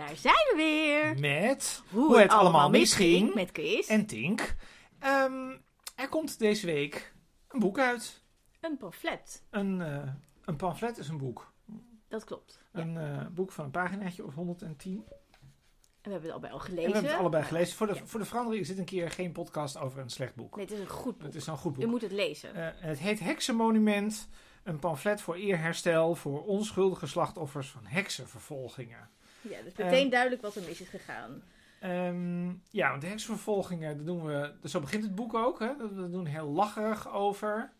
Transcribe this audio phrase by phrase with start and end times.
[0.00, 1.18] Daar zijn we weer.
[1.18, 3.34] Met hoe, het allemaal misging.
[3.34, 3.86] Met Chris.
[3.86, 4.54] En Tink.
[4.98, 5.50] Ehm,
[5.94, 7.14] er komt deze week
[7.48, 8.22] een boek uit.
[8.60, 9.42] Een pamflet.
[9.50, 10.08] Een, eh,
[10.44, 11.52] een pamflet is een boek.
[12.08, 12.60] Dat klopt.
[12.72, 12.80] Ja.
[12.80, 14.92] Een eh, boek van een paginaatje of 110.
[14.92, 15.02] En
[16.02, 16.86] we hebben het allebei al En gelezen.
[16.86, 17.76] we hebben het allebei gelezen.
[17.76, 18.00] Voor de, Ja.
[18.04, 20.56] voor de verandering is dit een keer geen podcast over een slecht boek.
[20.56, 21.26] Nee, het is een goed boek.
[21.26, 21.90] Het is een goed Je boek.
[21.90, 22.54] moet het lezen.
[22.54, 24.28] Eh, het heet Heksenmonument.
[24.62, 29.10] Een pamflet voor eerherstel voor onschuldige slachtoffers van heksenvervolgingen.
[29.40, 31.42] Ja, dus meteen duidelijk wat er mis is gegaan.
[31.80, 35.58] Ehm, ja, want de heksenvervolgingen, dat doen we, dus zo begint het boek ook.
[35.58, 35.76] Hè?
[35.76, 37.72] Dat We doen heel lacherig over.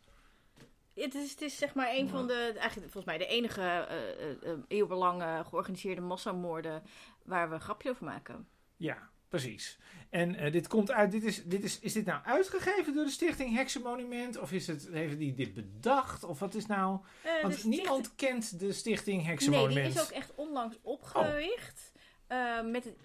[0.94, 4.30] Het is, het is zeg maar een van de, eigenlijk volgens mij de enige eh,
[4.30, 6.82] eh, eeuwenlange georganiseerde massamoorden
[7.22, 8.48] waar we een grapje over maken.
[8.76, 9.78] Ja, precies.
[10.10, 13.10] En eh, dit komt uit, dit is, dit is, is dit nou uitgegeven door de
[13.10, 14.38] stichting Heksenmonument?
[14.38, 16.24] Of is het, heeft die dit bedacht?
[16.24, 16.98] Of wat is nou...
[17.22, 19.92] Eh, Want niemand kent de stichting Nee, Heksenmonument.
[19.92, 21.92] die is ook echt onlangs opgericht.
[22.26, 22.96] eh, met, het,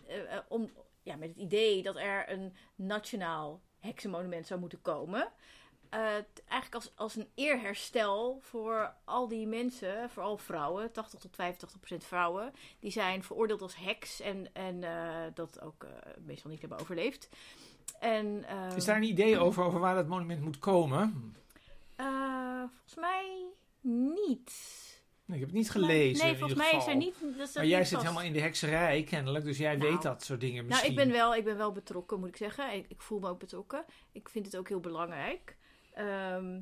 [0.47, 0.69] om,
[1.03, 5.31] ja, met het idee dat er een nationaal heksenmonument zou moeten komen.
[5.95, 6.01] Eh,
[6.47, 12.03] eigenlijk als, als een eerherstel voor al die mensen, vooral vrouwen, 80 tot 85 procent
[12.03, 15.89] vrouwen, die zijn veroordeeld als heks en, en eh, dat ook eh,
[16.25, 17.29] meestal niet hebben overleefd.
[17.99, 21.35] En, eh, Is daar een idee over, over waar dat monument moet komen?
[22.75, 23.45] volgens mij
[23.81, 24.51] niet.
[25.25, 27.15] Nee, ik heb het niet gelezen Nee, volgens mij is er niet.
[27.21, 28.09] Dat staat Maar jij niet zit vast.
[28.09, 30.89] helemaal in de hekserij kennelijk, dus jij Nou, weet dat soort dingen Nou, misschien.
[30.89, 32.73] ik ben, wel, ik ben wel betrokken, moet ik zeggen.
[32.73, 33.85] Ik, ik voel me ook betrokken.
[34.11, 35.57] Ik vind het ook heel belangrijk.
[35.95, 36.59] Ehm,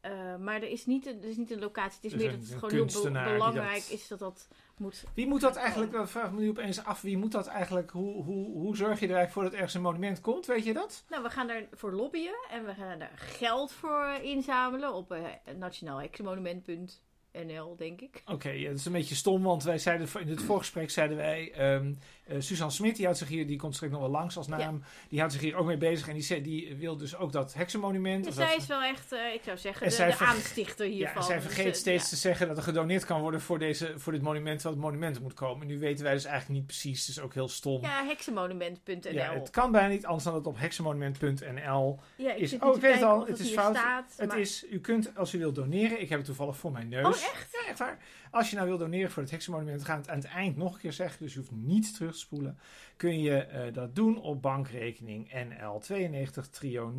[0.00, 1.94] eh, maar er is, niet een, er is niet een locatie.
[1.94, 4.48] Het is Dus meer dat het gewoon heel be- belangrijk dat- is dat dat
[4.78, 5.04] moet.
[5.14, 7.90] Wie moet dat eigenlijk, dat vraag ik me nu opeens af, wie moet dat eigenlijk,
[7.90, 10.72] hoe, hoe, hoe zorg je er eigenlijk voor dat ergens een monument komt, weet je
[10.72, 11.04] dat?
[11.08, 15.18] Nou, we gaan daarvoor lobbyen en we gaan daar geld voor eh, inzamelen op uh,
[15.56, 18.22] nationaalheksenmonument.nl, denk ik.
[18.26, 21.52] Oké, ja, dat is een beetje stom, want wij zeiden in het voorgesprek zeiden wij,
[21.52, 21.92] ehm
[22.26, 24.82] eh, Suzanne Smit, die houdt zich hier, die komt straks nog wel langs als naam,
[25.08, 27.54] die houdt zich hier ook mee bezig en die, zei, die wil dus ook dat
[27.54, 28.24] heksenmonument.
[28.24, 30.32] Dus dat- zij is wel echt, eh, ik zou zeggen, En de, zij de verge-
[30.32, 31.16] aanstichter ja, hiervan.
[31.16, 32.08] en zij Dus, vergeet eh, steeds ja.
[32.08, 35.20] te zeggen dat er gedoneerd kan worden voor, deze, voor dit monument, terwijl het monument
[35.20, 35.60] moet komen.
[35.62, 37.82] En nu weten wij dus eigenlijk niet precies, dus ook heel stom.
[37.82, 39.12] Ja, heksenmonument.nl.
[39.12, 42.80] Ja, het kan bijna niet anders dan dat op heksenmonument.nl Ja, ik is- oh, ik
[42.82, 43.76] weet al, het is fout.
[43.76, 46.72] Staat, Het maar- is, u kunt, als u wilt doneren, ik heb het toevallig voor
[46.72, 47.04] mijn neus.
[47.06, 47.48] Oh, echt?
[47.52, 47.98] Ja, echt waar.
[48.34, 50.74] Als je nou wil doneren voor het heksenmonument, we gaan het aan het eind nog
[50.74, 52.58] een keer zeggen, dus je hoeft niet terug te spoelen.
[52.96, 56.98] Kun je eh, dat doen op bankrekening NL 92 trio 0320609960.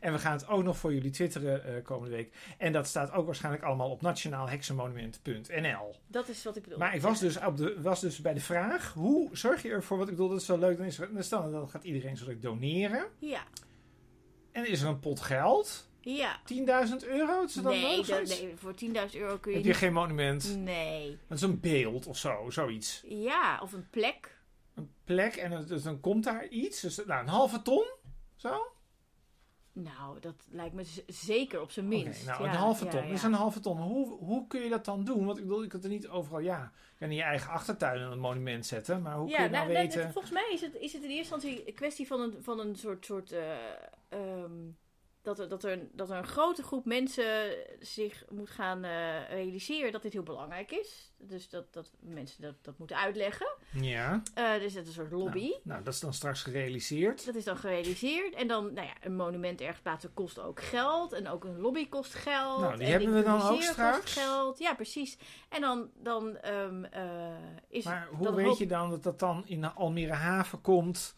[0.00, 2.34] En we gaan het ook nog voor jullie twitteren eh, komende week.
[2.58, 5.94] En dat staat ook waarschijnlijk allemaal op nationaalheksenmonument.nl.
[6.06, 6.78] Dat is wat ik bedoel.
[6.78, 9.98] Maar ik was dus, op de, was dus bij de vraag, hoe zorg je ervoor,
[9.98, 12.38] wat ik bedoel, dat is wel leuk, dan, is er, dan, dan gaat iedereen zo
[12.38, 13.06] doneren.
[13.18, 13.42] Ja,
[14.52, 16.38] En is er een pot geld, 10.000 ja.
[17.06, 19.70] euro, is dat dan Nee, wel dat- nee, voor 10.000 euro kun je Heb je
[19.72, 19.76] niet...
[19.76, 20.56] geen monument?
[20.58, 21.18] Nee.
[21.28, 23.02] Dat is een beeld of zo, zoiets.
[23.08, 24.38] Ja, of een plek.
[24.74, 26.80] Een plek en dan- dus dan komt daar iets.
[26.80, 27.84] Dus nou, een halve ton,
[28.36, 28.66] zo?
[29.72, 32.26] Nou, dat lijkt me zeker op zijn minst.
[32.26, 33.02] nou, Ja, een halve ton.
[33.02, 33.08] ja.
[33.08, 33.78] Dus een halve ton.
[33.80, 35.24] Hoe, hoe kun je dat dan doen?
[35.26, 38.00] Want ik bedoel, ik kan er niet overal, ja, je kan in je eigen achtertuin
[38.00, 39.02] een monument zetten.
[39.02, 40.12] Maar hoe kun je nou, nou, nou, weten...
[40.12, 42.76] volgens mij is het, is het in eerste instantie een kwestie van een, van een
[42.76, 43.04] soort.
[43.04, 43.56] soort eh,
[44.08, 44.52] ehm,
[45.26, 49.28] dat, er, dat, er, een- dat er een grote groep mensen zich moet gaan eh,
[49.28, 51.12] realiseren dat dit heel belangrijk is.
[51.18, 53.46] Dus dat, dat mensen dat, dat moeten uitleggen.
[53.72, 55.48] Ja, Eh, dus dat is een soort lobby.
[55.48, 57.26] nou, nou, dat is dan straks gerealiseerd.
[57.26, 58.34] Dat is dan gerealiseerd.
[58.34, 61.12] En dan, nou ja, een monument ergens plaatsen kost ook geld.
[61.12, 62.60] En ook een lobby kost geld.
[62.60, 64.00] Nou, die en hebben we dan ook straks.
[64.00, 64.58] Kost geld.
[64.58, 65.18] Ja, precies.
[65.48, 67.26] En dan, dan ehm, eh,
[67.68, 71.14] is Maar hoe weet je dan dat dat dan in Almere Haven komt?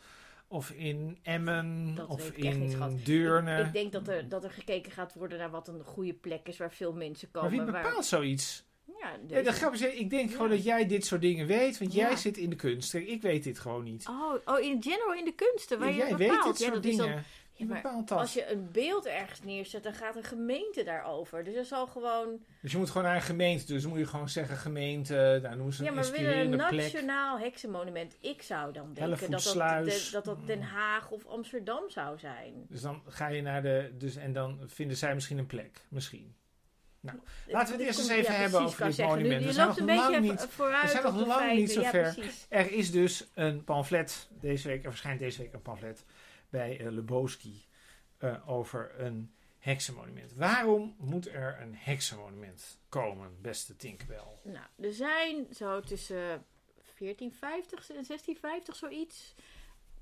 [0.51, 1.95] Of in Emmen?
[1.95, 3.61] Dat of in Deurne?
[3.61, 6.49] Ik, ik denk dat er, dat er gekeken gaat worden naar wat een goede plek
[6.49, 7.65] is waar veel mensen maar komen.
[7.65, 8.67] wie waar- bepaalt zoiets?
[9.01, 12.07] ja, de grap is, ik denk gewoon dat jij dit soort dingen weet, want Ja.
[12.09, 12.95] jij zit in de kunst.
[12.95, 14.07] Ik weet dit gewoon niet.
[14.09, 16.59] Oh, oh, in general in de kunsten, waar je jij dat weet bepaalt.
[16.59, 17.25] dit soort dat is dan, dingen.
[17.59, 18.19] Ja, Wie maar bepaalt dat?
[18.19, 21.45] als je een beeld ergens neerzet, dan gaat een gemeente daarover.
[21.45, 22.41] Dus er zal gewoon...
[22.63, 23.67] Dus je moet gewoon naar een gemeente.
[23.73, 25.38] Dus dan moet je gewoon zeggen gemeente.
[25.43, 26.93] Nou, noemen ze Ja, een maar we willen een plek.
[26.93, 28.17] nationaal heksenmonument.
[28.21, 32.67] Ik zou dan denken dat dat, de- dat dat Den Haag of Amsterdam zou zijn.
[32.69, 33.94] Dus dan ga je naar de...
[33.99, 35.81] Dus, en dan vinden zij misschien een plek.
[35.88, 36.37] Misschien.
[37.00, 39.17] Nou, laten we het eerst eens even ja, hebben over dit zeggen.
[39.17, 39.41] Nu- monument.
[39.43, 41.73] Je We zijn loopt een nog lang beetje niet- vooruit we zijn nog lang niet
[41.73, 41.75] feiten.
[41.75, 42.12] zo Ja, ver.
[42.15, 42.47] precies.
[42.49, 44.85] Er is dus een pamflet deze week.
[44.85, 46.05] Er verschijnt deze week een pamflet
[46.50, 47.67] bij uh, Lebowski.
[48.19, 50.33] eh, over een heksenmonument.
[50.35, 54.39] Waarom moet er een heksenmonument komen, beste Tinkerbell?
[54.43, 56.45] Nou, er zijn zo tussen
[56.99, 59.35] 1450 en 1650 zoiets.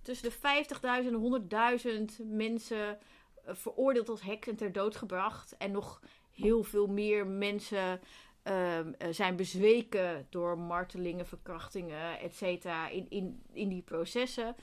[0.02, 2.98] Tussen de 50.000 en 100.000 mensen
[3.44, 5.56] eh, veroordeeld als heks en ter dood gebracht.
[5.56, 6.00] En nog
[6.32, 8.00] heel veel meer mensen
[8.42, 14.56] ehm, eh, zijn bezweken door martelingen, verkrachtingen, et cetera, in, in, in die processen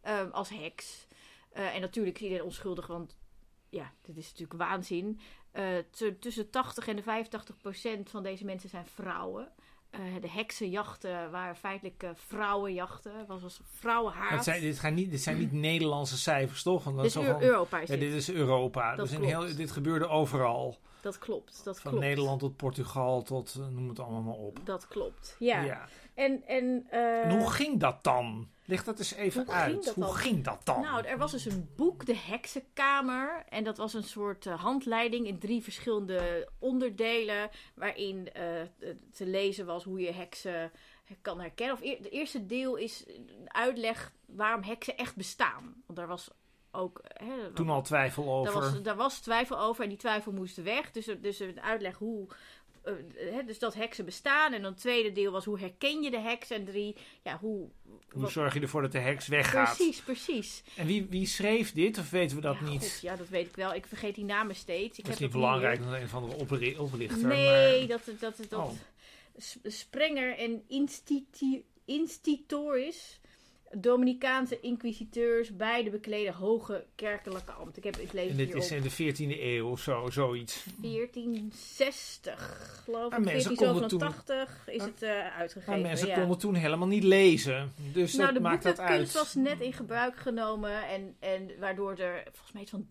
[0.00, 1.06] ehm, als heks.
[1.58, 3.16] Eh, en natuurlijk is iedereen onschuldig, want
[3.68, 5.20] ja, dit is natuurlijk waanzin.
[5.50, 5.64] Eh,
[6.20, 9.52] tussen 80 en de 85 procent van deze mensen zijn vrouwen.
[9.90, 13.26] Eh, de heksenjachten waren feitelijk vrouwenjachten.
[13.26, 14.30] Was als vrouwenhaat.
[14.30, 16.84] Het zijn, dit, gaan niet, dit zijn niet Nederlandse cijfers, toch?
[16.84, 17.80] Want dat Dit is wel- Europa.
[17.80, 18.12] Is ja, dit.
[18.12, 18.94] is Europa.
[18.96, 20.78] Dat Dus in heel, dit gebeurde overal.
[21.00, 21.64] Dat klopt.
[21.64, 22.06] Dat Van klopt.
[22.06, 24.60] Nederland tot Portugal tot noem het allemaal maar op.
[24.64, 25.36] Dat klopt.
[25.38, 25.62] Ja.
[25.62, 25.88] Ja.
[26.18, 28.48] En, en, eh, En hoe ging dat dan?
[28.64, 29.72] Leg dat eens even hoe uit.
[29.84, 30.14] ging hoe dan?
[30.14, 30.80] ging dat dan?
[30.80, 33.44] Nou, er was dus een boek, De Heksenkamer.
[33.48, 37.50] En dat was een soort eh, handleiding in drie verschillende onderdelen.
[37.74, 38.42] Waarin eh,
[39.12, 40.70] te lezen was hoe je heksen
[41.22, 41.74] kan herkennen.
[41.76, 45.82] Of de eerste deel is een uitleg waarom heksen echt bestaan.
[45.86, 46.30] Want daar was
[46.70, 47.00] ook.
[47.04, 48.70] Hè, Toen al twijfel daar over.
[48.70, 50.90] was, daar was twijfel over en die twijfel moest weg.
[50.90, 52.26] Dus, er- dus een uitleg hoe.
[52.88, 54.52] Eh, dus dat heksen bestaan.
[54.52, 56.50] En dan het tweede deel was hoe herken je de heks.
[56.50, 57.68] En drie, ja, hoe.
[58.08, 59.76] Hoe wat- zorg je ervoor dat de heks weggaat?
[59.76, 60.62] precies, precies.
[60.76, 61.98] En wie, wie schreef dit?
[61.98, 62.80] Of weten we dat ja, niet?
[62.80, 63.74] God, ja, dat weet ik wel.
[63.74, 64.98] Ik vergeet die namen steeds.
[64.98, 66.34] Ik dat is niet belangrijk, dat een van de
[66.78, 67.26] oplichter.
[67.26, 67.98] Nee, maar...
[67.98, 68.70] dat dat, dat, dat Oh.
[69.62, 70.62] Sprenger en
[71.84, 73.20] Institutoris,
[73.76, 77.76] Dominicaanse inquisiteurs, beide bekleden hoge kerkelijke ambt.
[77.76, 80.64] Ik heb ik lees En het dit is in de 14e eeuw of zo, zoiets.
[80.76, 83.18] 1460, geloof ik.
[83.24, 85.72] mensen konden toen- 1487 is het eh, uitgegeven.
[85.72, 86.14] Maar mensen ja.
[86.18, 87.72] konden toen helemaal niet lezen.
[87.92, 89.12] Dus nou, de dat maakt dat uit.
[89.12, 90.88] was net in gebruik genomen.
[90.88, 92.86] En, en waardoor er volgens mij iets van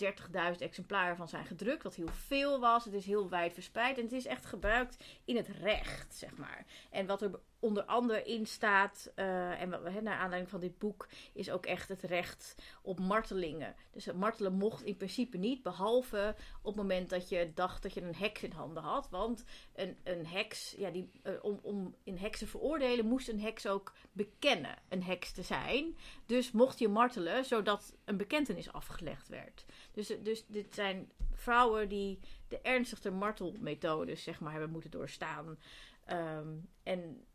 [0.54, 1.84] 30.000 exemplaren van zijn gedrukt.
[1.84, 2.86] Wat heel veel was.
[2.86, 3.98] Het is heel wijd verspreid.
[3.98, 6.66] En het is echt gebruikt in het recht, zeg maar.
[6.92, 9.70] En wat er onder andere in staat, eh, en
[10.04, 13.76] naar aanleiding van dit boek, is ook echt het recht op martelingen.
[13.92, 18.02] Dus martelen mocht in principe niet, behalve op het moment dat je dacht dat je
[18.02, 19.10] een heks in handen had.
[19.10, 19.44] Want
[19.76, 23.68] een, een heks, ja, die, eh, om, om in heks te veroordelen, moest een heks
[23.68, 25.98] ook bekennen een heks te zijn.
[26.26, 29.66] Dus mocht je martelen, zodat een bekentenis afgelegd werd.
[29.92, 35.58] Dus, dus dit zijn vrouwen die de ernstigste martelmethodes, zeg maar, hebben moeten doorstaan.
[36.06, 36.48] Ehm,
[36.84, 37.26] en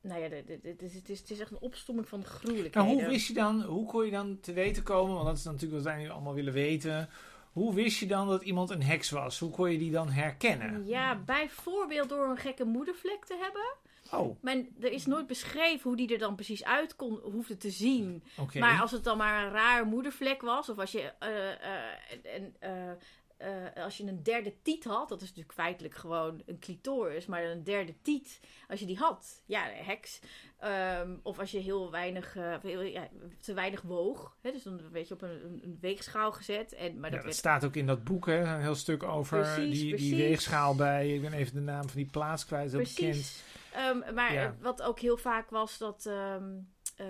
[0.00, 2.90] nou ja, is- het is, het is echt een opstomming van de gruwelijkheden.
[2.90, 5.72] hoe wist je dan, hoe kon je dan te weten komen, want dat is natuurlijk
[5.72, 7.08] wat wij nu allemaal willen weten.
[7.52, 9.38] Hoe wist je dan dat iemand een heks was?
[9.38, 10.86] Hoe kon je die dan herkennen?
[10.86, 13.74] Ja, bijvoorbeeld door een gekke moedervlek te hebben.
[14.12, 17.70] Oh, Maar er is nooit beschreven hoe die er dan precies uit kon, hoefde te
[17.70, 18.22] zien.
[18.60, 22.90] Maar als het dan maar een raar moedervlek was, of als je, eh, en, eh,
[23.40, 27.44] eh, als je een derde tiet had, dat is natuurlijk feitelijk gewoon een clitoris, maar
[27.44, 30.20] een derde tiet, als je die had, ja, heks.
[30.58, 33.08] Ehm, of als je heel weinig, eh, heel- ja,
[33.40, 36.72] te weinig woog, hè, dus dan werd je op een, een, weegschaal gezet.
[36.72, 39.40] En, maar Ja, dat werd staat ook in dat boek, hè, een heel stuk over
[39.40, 41.14] Precies, die, die weegschaal bij.
[41.14, 43.10] Ik ben even de naam van die plaats kwijt, dat is bekend.
[43.14, 43.42] Precies.
[43.72, 44.44] Ehm, maar Ja.
[44.44, 46.44] eh, wat ook heel vaak was dat ehm
[46.96, 47.06] eh,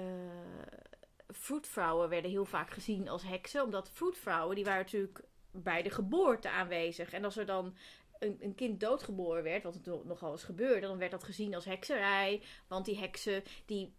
[1.29, 3.62] vroedvrouwen werden heel vaak gezien als heksen.
[3.65, 5.21] Omdat vroedvrouwen, die waren natuurlijk
[5.52, 7.12] bij de geboorte aanwezig.
[7.12, 7.76] En als er dan
[8.19, 11.64] een, een kind doodgeboren werd, wat het nogal eens gebeurde, dan werd dat gezien als
[11.64, 12.43] hekserij.
[12.69, 13.93] Want die heksen, die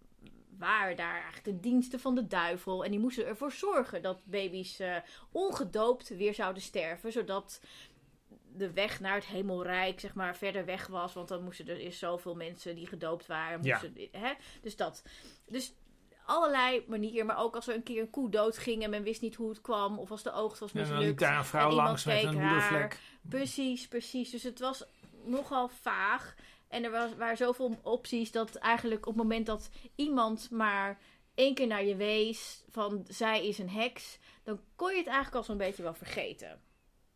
[0.57, 2.83] waren daar eigenlijk ten dienste van de duivel.
[2.86, 4.95] En die moesten ervoor zorgen dat baby's eh,
[5.31, 7.12] ongedoopt weer zouden sterven.
[7.12, 7.62] Zodat
[8.54, 11.13] de weg naar het hemelrijk, zeg maar, verder weg was.
[11.13, 13.64] Want dan moesten er eerst zoveel mensen die gedoopt waren.
[13.64, 13.80] Ja.
[13.81, 14.33] Moesten, hè?
[14.61, 15.04] Dus dat.
[15.45, 15.73] Dus
[16.31, 17.26] allerlei manieren.
[17.26, 19.61] Maar ook als er een keer een koe doodging en men wist niet hoe het
[19.61, 20.00] kwam.
[20.00, 21.19] Of als de oogst was En dan mislukt.
[21.19, 23.00] daar een vrouw langs met een moedervlek.
[23.30, 24.30] Precies, precies.
[24.30, 24.83] Dus het was
[25.26, 26.35] nogal vaag.
[26.68, 31.00] En er was, waren zoveel opties dat eigenlijk op het moment dat iemand maar
[31.35, 35.35] één keer naar je wees van zij is een heks, dan kon je het eigenlijk
[35.35, 36.61] al zo'n beetje wel vergeten.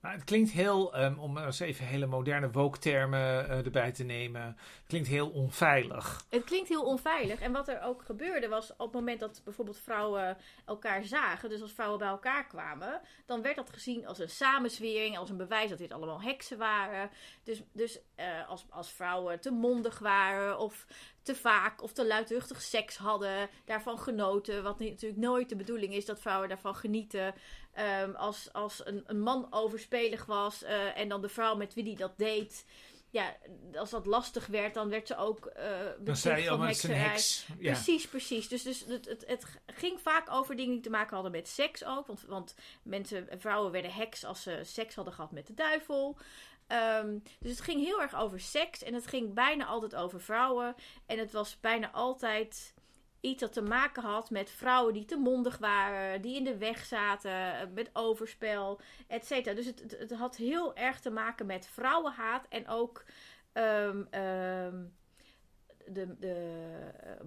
[0.05, 4.41] Maar het klinkt heel, ehm, om eens even hele moderne woke-termen eh, erbij te nemen,
[4.41, 6.25] het klinkt heel onveilig.
[6.29, 7.39] Het klinkt heel onveilig.
[7.39, 11.61] En wat er ook gebeurde was op het moment dat bijvoorbeeld vrouwen elkaar zagen, dus
[11.61, 15.69] als vrouwen bij elkaar kwamen, dan werd dat gezien als een samenzwering, als een bewijs
[15.69, 17.09] dat dit allemaal heksen waren.
[17.43, 20.85] Dus, dus eh, als, als vrouwen te mondig waren of
[21.25, 26.05] te vaak of te luidruchtig seks hadden, daarvan genoten, wat natuurlijk nooit de bedoeling is
[26.05, 27.33] dat vrouwen daarvan genieten.
[27.73, 31.83] Ehm, als als een, een man overspelig was eh, en dan de vrouw met wie
[31.83, 32.65] die dat deed,
[33.15, 33.35] ja,
[33.73, 35.67] als dat lastig werd, dan werd ze ook eh
[35.99, 36.97] Dan zei je, van oh, een hekserij.
[36.97, 37.47] heks.
[37.59, 37.71] Ja.
[37.71, 38.47] Precies, precies.
[38.47, 41.85] Dus, dus het, het, het ging vaak over dingen die te maken hadden met seks
[41.85, 42.07] ook.
[42.07, 46.17] Want, want mensen, vrouwen werden heks als ze seks hadden gehad met de duivel.
[46.67, 48.83] Ehm, dus het ging heel erg over seks.
[48.83, 50.75] En het ging bijna altijd over vrouwen.
[51.05, 52.73] En het was bijna altijd
[53.21, 56.21] iets dat te maken had met vrouwen die te mondig waren.
[56.21, 57.31] Die in de weg zaten.
[57.31, 59.55] eh, Met overspel, et cetera.
[59.55, 62.45] Dus het, het, had heel erg te maken met vrouwenhaat.
[62.49, 63.03] En ook
[63.53, 64.83] ehm, ehm,
[65.87, 66.63] de, de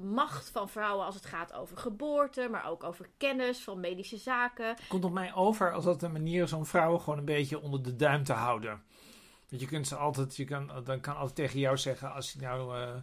[0.01, 4.77] macht van vrouwen als het gaat over geboorte, maar ook over kennis van medische zaken.
[4.89, 7.83] Komt op mij over als dat een manier is om vrouwen gewoon een beetje onder
[7.83, 8.83] de duim te houden.
[9.49, 12.39] Want je kunt ze altijd, je kan, dan kan altijd tegen jou zeggen, als je
[12.41, 12.95] nou uh,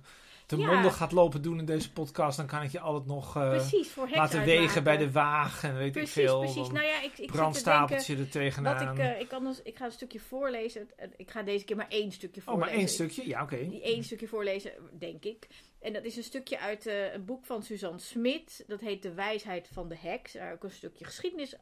[0.46, 0.74] te Ja.
[0.74, 3.90] mondig gaat lopen doen in deze podcast, dan kan ik je altijd nog eh, precies,
[3.90, 4.62] voor heks laten uitmaken.
[4.62, 6.40] wegen bij de waag en weet Precies, ik veel.
[6.40, 6.70] precies.
[6.70, 7.36] Nou ja, ik, ik zit te denken...
[7.36, 8.92] brandstapeltje er Wat tegenaan.
[8.94, 10.90] ik, eh, ik, kan dus, ik ga een stukje voorlezen.
[10.96, 12.70] En Ik ga deze keer maar één stukje oh, voorlezen.
[12.72, 13.28] maar één stukje?
[13.28, 13.68] Ja, oké.
[13.70, 15.48] Die één stukje voorlezen, denk ik.
[15.82, 18.64] En dat is een stukje uit eh, een boek van Suzanne Smit.
[18.68, 20.34] Dat heet De Wijsheid van de Heks.
[20.34, 21.56] Daar ook een stukje geschiedenis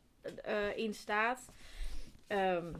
[0.44, 1.46] eh, in staat.
[2.28, 2.74] Ehm,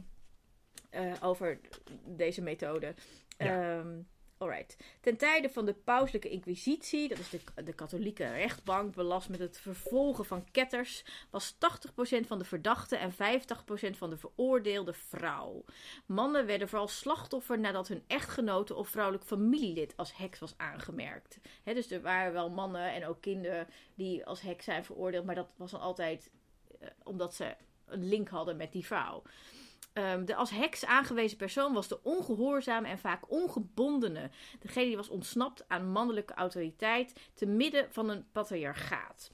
[0.94, 1.60] eh, over
[2.04, 2.94] deze methode.
[3.38, 3.78] Ja.
[3.78, 4.00] Ehm,
[4.38, 4.76] alright.
[5.00, 9.58] Ten tijde van de pauselijke inquisitie, dat is de, de katholieke rechtbank, belast met het
[9.58, 13.16] vervolgen van ketters, was 80% van de verdachten en 85%
[13.96, 15.64] van de veroordeelde vrouw.
[16.06, 21.38] Mannen werden vooral slachtoffer nadat hun echtgenote of vrouwelijk familielid als heks was aangemerkt.
[21.64, 25.48] Dus er waren wel mannen en ook kinderen die als heks zijn veroordeeld, maar dat
[25.56, 26.30] was dan altijd
[26.80, 29.22] eh, omdat ze een link hadden met die vrouw.
[29.94, 34.30] Ehm, de als heks aangewezen persoon was de ongehoorzame en vaak ongebondene.
[34.60, 39.32] Degene die was ontsnapt aan mannelijke autoriteit te midden van een patriarchaat.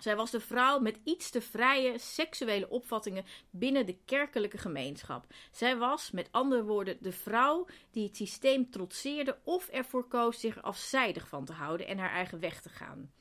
[0.00, 5.26] Zij was de vrouw met iets te vrije seksuele opvattingen binnen de kerkelijke gemeenschap.
[5.50, 10.62] Zij was, met andere woorden, de vrouw die het systeem trotseerde of ervoor koos zich
[10.62, 13.12] afzijdig van te houden en haar eigen weg te gaan.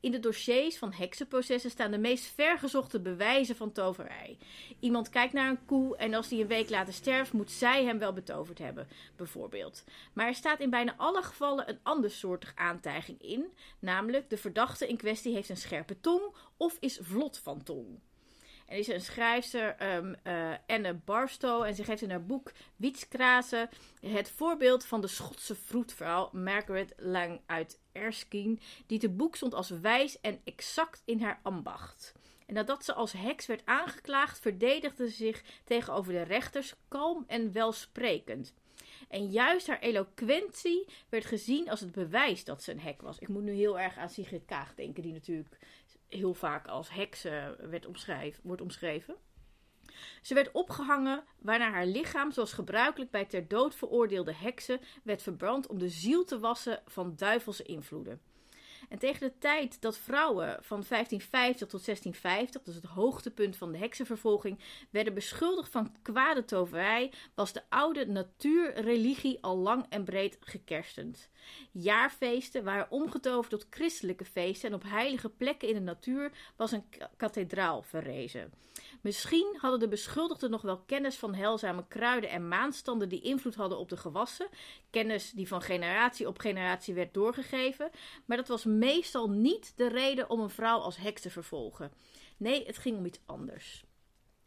[0.00, 4.38] In de dossiers van heksenprocessen staan de meest vergezochte bewijzen van toverij.
[4.80, 7.98] Iemand kijkt naar een koe en als die een week later sterft, moet zij hem
[7.98, 9.84] wel betoverd hebben, bijvoorbeeld.
[10.12, 14.96] Maar er staat in bijna alle gevallen een andersoortig aantijging in, namelijk de verdachte in
[14.96, 17.98] kwestie heeft een scherpe tong of is vlot van tong.
[18.66, 23.68] Er is een schrijfster, ehm, eh, Anne Barstow, en ze geeft in haar boek Wietskrazen
[24.00, 29.70] het voorbeeld van de Schotse vroedvrouw Margaret Lang uit Erskine, die te boek stond als
[29.70, 32.12] wijs en exact in haar ambacht.
[32.46, 37.52] En nadat ze als heks werd aangeklaagd, verdedigde ze zich tegenover de rechters kalm en
[37.52, 38.54] welsprekend.
[39.08, 43.18] En juist haar eloquentie werd gezien als het bewijs dat ze een hek was.
[43.18, 45.58] Ik moet nu heel erg aan Sigrid Kaag denken, die natuurlijk
[46.08, 49.16] heel vaak als heks eh, werd omschrijf, wordt omschreven.
[50.22, 55.66] Ze werd opgehangen, waarna haar lichaam, zoals gebruikelijk bij ter dood veroordeelde heksen, werd verbrand
[55.66, 58.20] om de ziel te wassen van duivelse invloeden.
[58.88, 63.78] En tegen de tijd dat vrouwen van 1550 tot 1650, dus het hoogtepunt van de
[63.78, 64.58] heksenvervolging,
[64.90, 71.30] werden beschuldigd van kwade toverij, was de oude natuurreligie al lang en breed gekerstend.
[71.72, 76.88] Jaarfeesten waren omgetoverd tot christelijke feesten en op heilige plekken in de natuur was een
[76.88, 78.52] ka- kathedraal verrezen.
[79.06, 83.78] Misschien hadden de beschuldigden nog wel kennis van heilzame kruiden en maanstanden die invloed hadden
[83.78, 84.48] op de gewassen,
[84.90, 87.90] kennis die van generatie op generatie werd doorgegeven,
[88.24, 91.92] maar dat was meestal niet de reden om een vrouw als heks te vervolgen.
[92.36, 93.84] Nee, het ging om iets anders.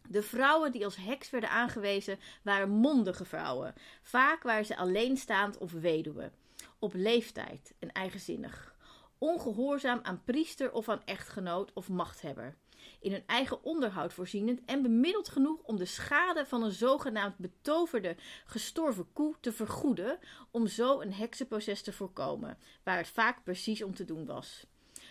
[0.08, 3.74] De vrouwen die als heks werden aangewezen waren mondige vrouwen.
[4.01, 6.32] Vaak waren ze alleenstaand of weduwe.
[6.80, 8.75] Op leeftijd en eigenzinnig.
[9.20, 12.58] Ongehoorzaam aan priester of aan echtgenoot of machthebber.
[13.00, 18.16] In hun eigen onderhoud voorzienend en bemiddeld genoeg om de schade van een zogenaamd betoverde
[18.46, 20.20] gestorven koe te vergoeden,
[20.52, 24.68] om zo een heksenproces te voorkomen, waar het vaak precies om te doen was.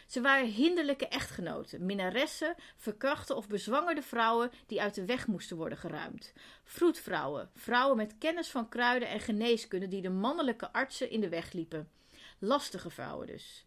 [0.07, 5.79] Ze waren hinderlijke echtgenoten, minnaressen, verkrachte of bezwangerde vrouwen die uit de weg moesten worden
[5.79, 6.33] geruimd.
[6.65, 11.53] Vroedvrouwen, vrouwen met kennis van kruiden en geneeskunde die de mannelijke artsen in de weg
[11.53, 11.91] liepen.
[12.39, 13.65] Lastige vrouwen dus.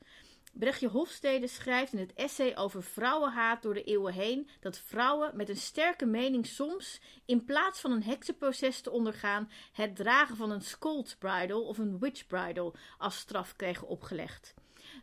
[0.52, 5.50] Brechtje Hofstede schrijft in het essay over vrouwenhaat door de eeuwen heen dat vrouwen met
[5.50, 10.62] een sterke mening soms, in plaats van een heksenproces te ondergaan, het dragen van een
[10.62, 14.54] scold bridle of een witch bridle als straf kregen opgelegd.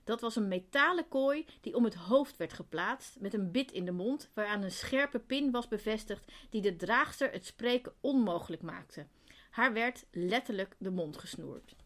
[0.05, 3.85] Dat was een metalen kooi die om het hoofd werd geplaatst, met een bit in
[3.85, 9.07] de mond, waaraan een scherpe pin was bevestigd die de draagster het spreken onmogelijk maakte.
[9.50, 11.76] Haar werd letterlijk de mond gesnoerd.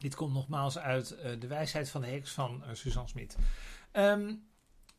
[0.00, 3.36] Dit komt nogmaals uit eh, De Wijsheid van de Heks van eh, Suzanne Smit.
[3.92, 4.34] Ehm,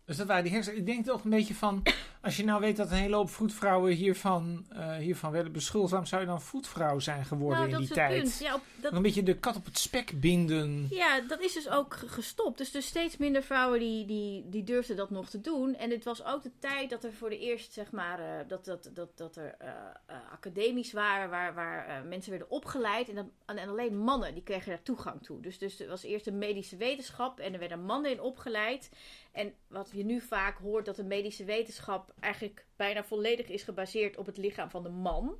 [0.05, 0.77] dus dat waren die heksen.
[0.77, 1.84] Ik denk toch een beetje van...
[2.22, 5.92] Als je nou weet dat een hele hoop vroedvrouwen hiervan, eh, hiervan werden beschuldigd...
[5.92, 8.22] waarom zou je dan vroedvrouw zijn geworden nou, in die tijd?
[8.22, 8.40] punt.
[8.40, 10.88] Ja, op, dat, Een beetje de kat op het spek binden.
[10.90, 12.58] Ja, dat is dus ook ge- gestopt.
[12.58, 15.75] Dus er steeds minder vrouwen die, die, die durfden dat nog te doen.
[15.75, 18.66] En het was ook de tijd dat er voor de eerst, zeg maar, eh, dat,
[18.66, 19.70] dat, dat, dat er eh
[20.06, 23.10] eh, academisch waren waar, waar mensen werden opgeleid.
[23.10, 25.42] En, dat, en en alleen mannen, die kregen daar toegang toe.
[25.42, 28.90] Dus, dus er was eerst een medische wetenschap en er werden mannen in opgeleid.
[29.32, 34.18] En wat je nu vaak hoort, dat de medische wetenschap eigenlijk bijna volledig is gebaseerd
[34.18, 35.39] op het lichaam van de man.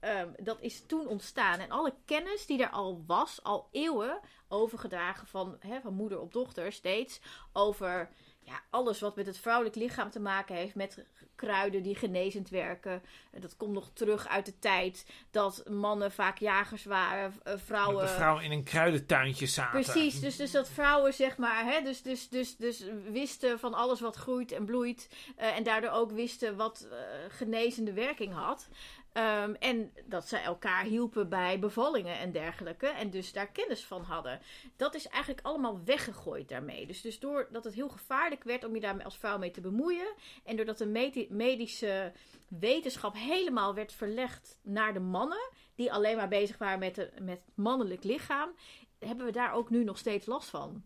[0.00, 1.58] ehm, dat is toen ontstaan.
[1.60, 6.72] En alle kennis die er al was, al eeuwen overgedragen van, van moeder op dochter
[6.72, 7.20] steeds,
[7.52, 8.08] over
[8.52, 11.04] ja, alles wat met het vrouwelijk lichaam te maken heeft, met
[11.34, 13.02] kruiden die genezend werken.
[13.30, 17.60] En Dat komt nog terug uit de tijd dat mannen vaak jagers waren, eh, Dat
[17.60, 18.06] vrouwen.
[18.06, 19.82] de vrouwen in een kruidentuintje zaten.
[19.82, 24.00] Precies, dus, dus dat vrouwen zeg maar, hè, dus, dus, dus, dus wisten van alles
[24.00, 25.08] wat groeit en bloeit.
[25.36, 28.68] eh, en daardoor ook wisten wat eh, genezende werking had.
[29.12, 32.86] Ehm, en dat ze elkaar hielpen bij bevallingen en dergelijke.
[32.86, 34.40] En dus daar kennis van hadden.
[34.76, 36.86] Dat is eigenlijk allemaal weggegooid daarmee.
[36.86, 40.14] Dus, dus doordat het heel gevaarlijk werd om je daar als vrouw mee te bemoeien.
[40.44, 42.12] En doordat de medi- medische
[42.48, 45.50] wetenschap helemaal werd verlegd naar de mannen.
[45.74, 48.50] Die alleen maar bezig waren met, met mannelijk lichaam.
[48.98, 50.84] Hebben we daar ook nu nog steeds last van.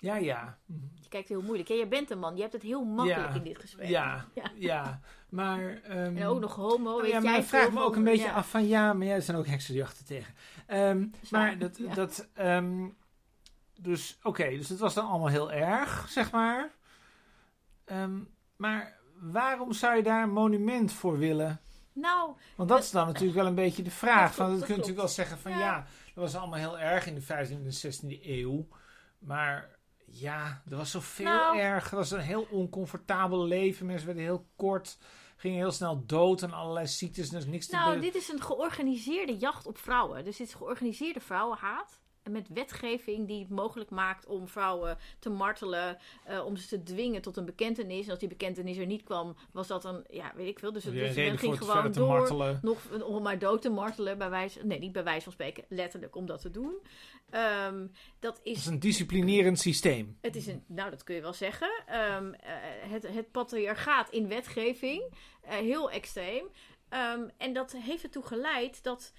[0.00, 0.58] Ja, ja.
[1.00, 1.68] Je kijkt heel moeilijk.
[1.68, 2.34] Ja, je bent een man.
[2.36, 3.34] Je hebt het heel makkelijk Ja.
[3.34, 3.88] in dit gesprek.
[3.88, 4.50] Ja, Ja.
[4.54, 5.00] ja.
[5.28, 5.80] Maar...
[5.82, 6.94] ehm, En ook nog homo.
[6.94, 9.14] Oh weet ja, maar ik vraag me ook een beetje af van ja, maar ja,
[9.14, 10.34] er zijn ook heksen die achter tegen.
[10.66, 12.88] Ehm, maar dat, dat ehm,
[13.80, 16.70] dus oké, dus het was dan allemaal heel erg, zeg maar.
[18.56, 21.60] Maar waarom zou je daar een monument voor willen?
[21.92, 24.16] Nou, Want dat is dan natuurlijk wel een beetje de vraag.
[24.26, 25.50] Dat klopt, van, dat dat kun je natuurlijk wel zeggen van.
[25.58, 25.74] Ja.
[26.14, 27.26] dat was allemaal heel erg in de 15e
[27.64, 28.68] en 16e eeuw.
[29.18, 29.78] Maar
[30.10, 31.58] ja, er was zoveel Nou.
[31.58, 31.84] erg.
[31.84, 33.86] Het was een heel oncomfortabel leven.
[33.86, 34.98] Mensen werden heel kort,
[35.36, 37.30] gingen heel snel dood aan allerlei ziektes.
[37.30, 40.24] En is niks te nou dit is een georganiseerde jacht op vrouwen.
[40.24, 42.00] Dus dit is georganiseerde vrouwenhaat.
[42.30, 45.98] Met wetgeving die het mogelijk maakt om vrouwen te martelen.
[46.24, 48.04] eh, om ze te dwingen tot een bekentenis.
[48.04, 50.72] En als die bekentenis er niet kwam, was dat een, ja, weet ik veel.
[50.72, 52.08] Dus, dus men reden ging het gewoon door.
[52.08, 52.58] martelen.
[52.62, 56.16] Nog om maar dood te martelen, bij wijze, nee, niet bij wijze van spreken, letterlijk
[56.16, 56.74] om dat te doen.
[57.30, 57.86] Ehm,
[58.18, 60.18] dat Het is is een disciplinerend systeem.
[60.20, 61.82] Het is een, nou dat kun je wel zeggen.
[61.86, 62.52] Ehm, eh,
[62.90, 65.02] het, het patriarchaat in wetgeving,
[65.42, 66.44] eh, heel extreem.
[66.88, 69.12] Ehm, en dat heeft ertoe geleid dat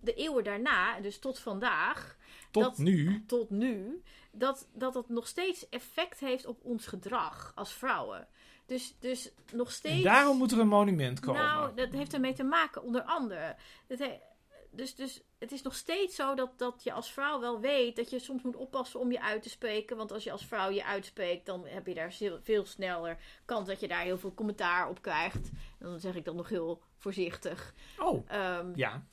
[0.00, 2.16] de eeuwen daarna, dus tot vandaag,
[2.54, 3.24] Tot Dat- nu.
[3.26, 4.02] tot nu,
[4.32, 8.28] dat, dat het nog steeds effect heeft op ons gedrag als vrouwen.
[8.66, 9.96] Dus, dus nog steeds.
[9.96, 11.42] En daarom moet er een monument komen.
[11.42, 13.56] Nou, dat heeft ermee te maken, onder andere.
[13.86, 14.20] Dat he-
[14.70, 18.10] dus, dus het is nog steeds zo dat, dat je als vrouw wel weet dat
[18.10, 19.96] je soms moet oppassen om je uit te spreken.
[19.96, 23.80] Want als je als vrouw je uitspreekt, dan heb je daar veel, sneller kans dat
[23.80, 25.50] je daar heel veel commentaar op krijgt.
[25.78, 27.74] En dan zeg ik dat nog heel voorzichtig.
[27.98, 29.06] oh, Ehm, ja.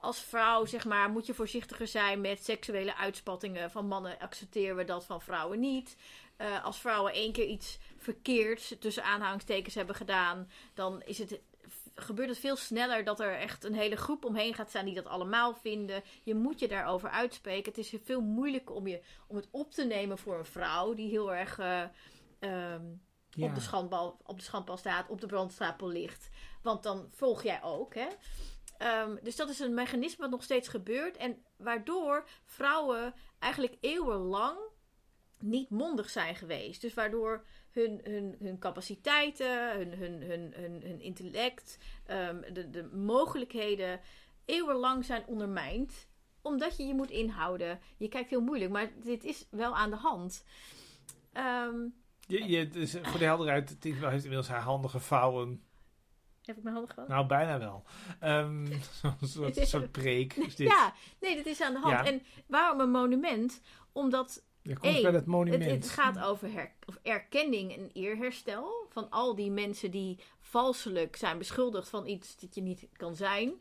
[0.00, 4.18] Als vrouw, zeg maar, moet je voorzichtiger zijn met seksuele uitspattingen van mannen.
[4.18, 5.96] Accepteren we dat van vrouwen niet.
[6.36, 11.40] Eh, als vrouwen één keer iets verkeerds tussen aanhalingstekens hebben gedaan, dan is het,
[11.94, 15.06] gebeurt het veel sneller dat er echt een hele groep omheen gaat staan die dat
[15.06, 16.02] allemaal vinden.
[16.22, 17.72] Je moet je daarover uitspreken.
[17.72, 21.10] Het is veel moeilijker om, je, om het op te nemen voor een vrouw die
[21.10, 21.82] heel erg eh,
[22.38, 22.84] ehm,
[23.30, 23.46] ja.
[23.46, 26.28] op, de schandbal, op de schandpaal staat, op de brandstapel ligt.
[26.62, 27.94] Want dan volg jij ook.
[27.94, 28.06] Hè?
[28.78, 31.16] Ehm, dus dat is een mechanisme wat nog steeds gebeurt.
[31.16, 34.58] En waardoor vrouwen eigenlijk eeuwenlang
[35.38, 36.80] niet mondig zijn geweest.
[36.80, 42.84] Dus waardoor hun, hun, hun capaciteiten, hun, hun, hun, hun, hun intellect, ehm, de, de
[42.92, 44.00] mogelijkheden
[44.44, 46.08] eeuwenlang zijn ondermijnd.
[46.42, 47.80] Omdat je je moet inhouden.
[47.96, 50.44] Je kijkt heel moeilijk, maar dit is wel aan de hand.
[51.32, 51.76] Ehm,
[52.26, 55.62] Je, je, dus voor de helderheid, Tinkerbell heeft inmiddels haar handen gevouwen.
[56.48, 57.08] Heb ik mijn handen gewoon?
[57.08, 57.84] Nou, bijna wel.
[58.20, 58.66] Ehm
[59.20, 60.68] Zo'n soort, preek is dit.
[60.68, 61.92] Ja, nee, dat is aan de hand.
[61.92, 62.04] Ja.
[62.04, 63.60] En waarom een monument?
[63.92, 65.70] Omdat Je komt één, bij het monument.
[65.70, 71.38] het gaat over her- of erkenning en eerherstel van al die mensen die valselijk zijn
[71.38, 73.52] beschuldigd van iets dat je niet kan zijn.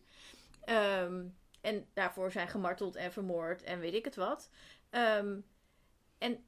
[0.63, 1.23] Ehm,
[1.61, 4.49] en daarvoor zijn gemarteld en vermoord en weet ik het wat.
[4.89, 5.35] Ehm,
[6.17, 6.45] en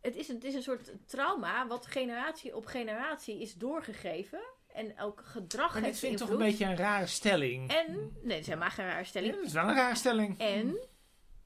[0.00, 4.40] het is, het is een soort trauma wat generatie op generatie is doorgegeven.
[4.76, 7.70] En ook gedrag maar dit vind ik toch een beetje een rare stelling.
[7.70, 9.34] En, nee, dat is helemaal geen rare Ja, stelling.
[9.34, 10.38] dat is wel een rare stelling.
[10.38, 10.76] En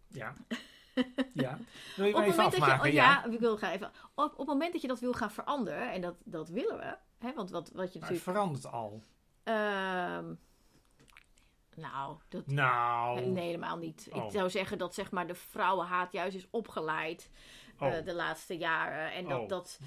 [0.09, 0.35] Ja.
[1.33, 1.59] ja.
[1.97, 3.23] Wil je op het even moment dat je, oh, ja.
[3.25, 3.90] ja, ik wil gaan even.
[4.14, 6.97] Op, op het moment dat je dat wil gaan veranderen, en dat, dat willen we,
[7.19, 8.23] hè, want wat, wat je Maar het natuurlijk.
[8.23, 9.03] verandert al.
[9.45, 10.35] ehm,
[11.75, 12.47] nou, dat.
[12.47, 13.21] Nou.
[13.21, 14.09] Nee, helemaal niet.
[14.12, 14.25] Oh.
[14.25, 17.31] Ik zou zeggen dat zeg maar, de vrouwenhaat juist is opgeleid
[17.81, 17.97] Oh.
[17.97, 19.12] eh, de laatste jaren.
[19.12, 19.49] En dat, Oh.
[19.49, 19.79] dat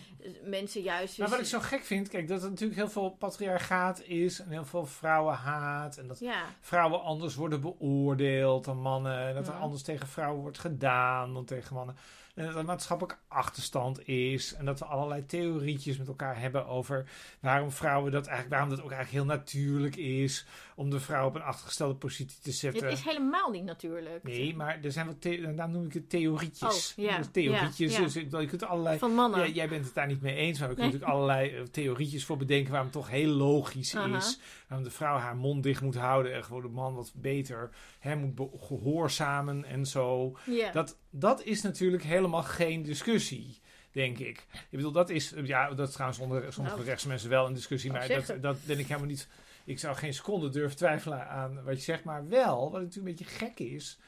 [0.43, 1.17] mensen juist.
[1.17, 4.49] Maar wat ik zo gek vind, kijk, dat er natuurlijk heel veel patriarchaat is en
[4.49, 5.97] heel veel vrouwenhaat.
[5.97, 9.27] En dat Ja, vrouwen anders worden beoordeeld dan mannen.
[9.27, 11.95] En dat er anders tegen vrouwen wordt gedaan dan tegen mannen.
[12.34, 14.54] En dat er maatschappelijk achterstand is.
[14.54, 18.86] En dat we allerlei theorietjes met elkaar hebben over waarom vrouwen dat eigenlijk, waarom dat
[18.86, 20.46] ook eigenlijk heel natuurlijk is.
[20.76, 22.84] Om de vrouw op een achtergestelde positie te zetten.
[22.88, 24.24] het is helemaal niet natuurlijk.
[24.24, 26.93] Nee, maar er zijn wel, the- daarom noem ik het theorietjes.
[26.98, 28.04] Oh, ja, Dus theorietjes je, Ja.
[28.04, 28.98] dus, je kunt allerlei...
[28.98, 29.39] Van mannen.
[29.39, 31.02] Jij, jij bent het daar niet mee eens, maar we kunnen Nee.
[31.02, 34.39] natuurlijk allerlei eh, theorietjes voor bedenken waarom het toch heel logisch is.
[34.67, 37.69] Waarom de vrouw haar mond dicht moet houden en gewoon de man wat beter
[38.00, 40.38] hè, moet gehoorzamen en zo.
[40.46, 40.72] ja.
[40.72, 43.59] Dat, dat is natuurlijk helemaal geen discussie,
[43.91, 44.45] denk ik.
[44.51, 47.91] Ik bedoel, dat is, ja, dat is trouwens onder sommige Nou, rechtsmensen wel een discussie,
[47.91, 49.27] maar dat, dat ben ik helemaal niet.
[49.65, 53.03] Ik zou geen seconde durven twijfelen aan wat je zegt, maar wel, wat natuurlijk een
[53.03, 53.99] beetje gek is,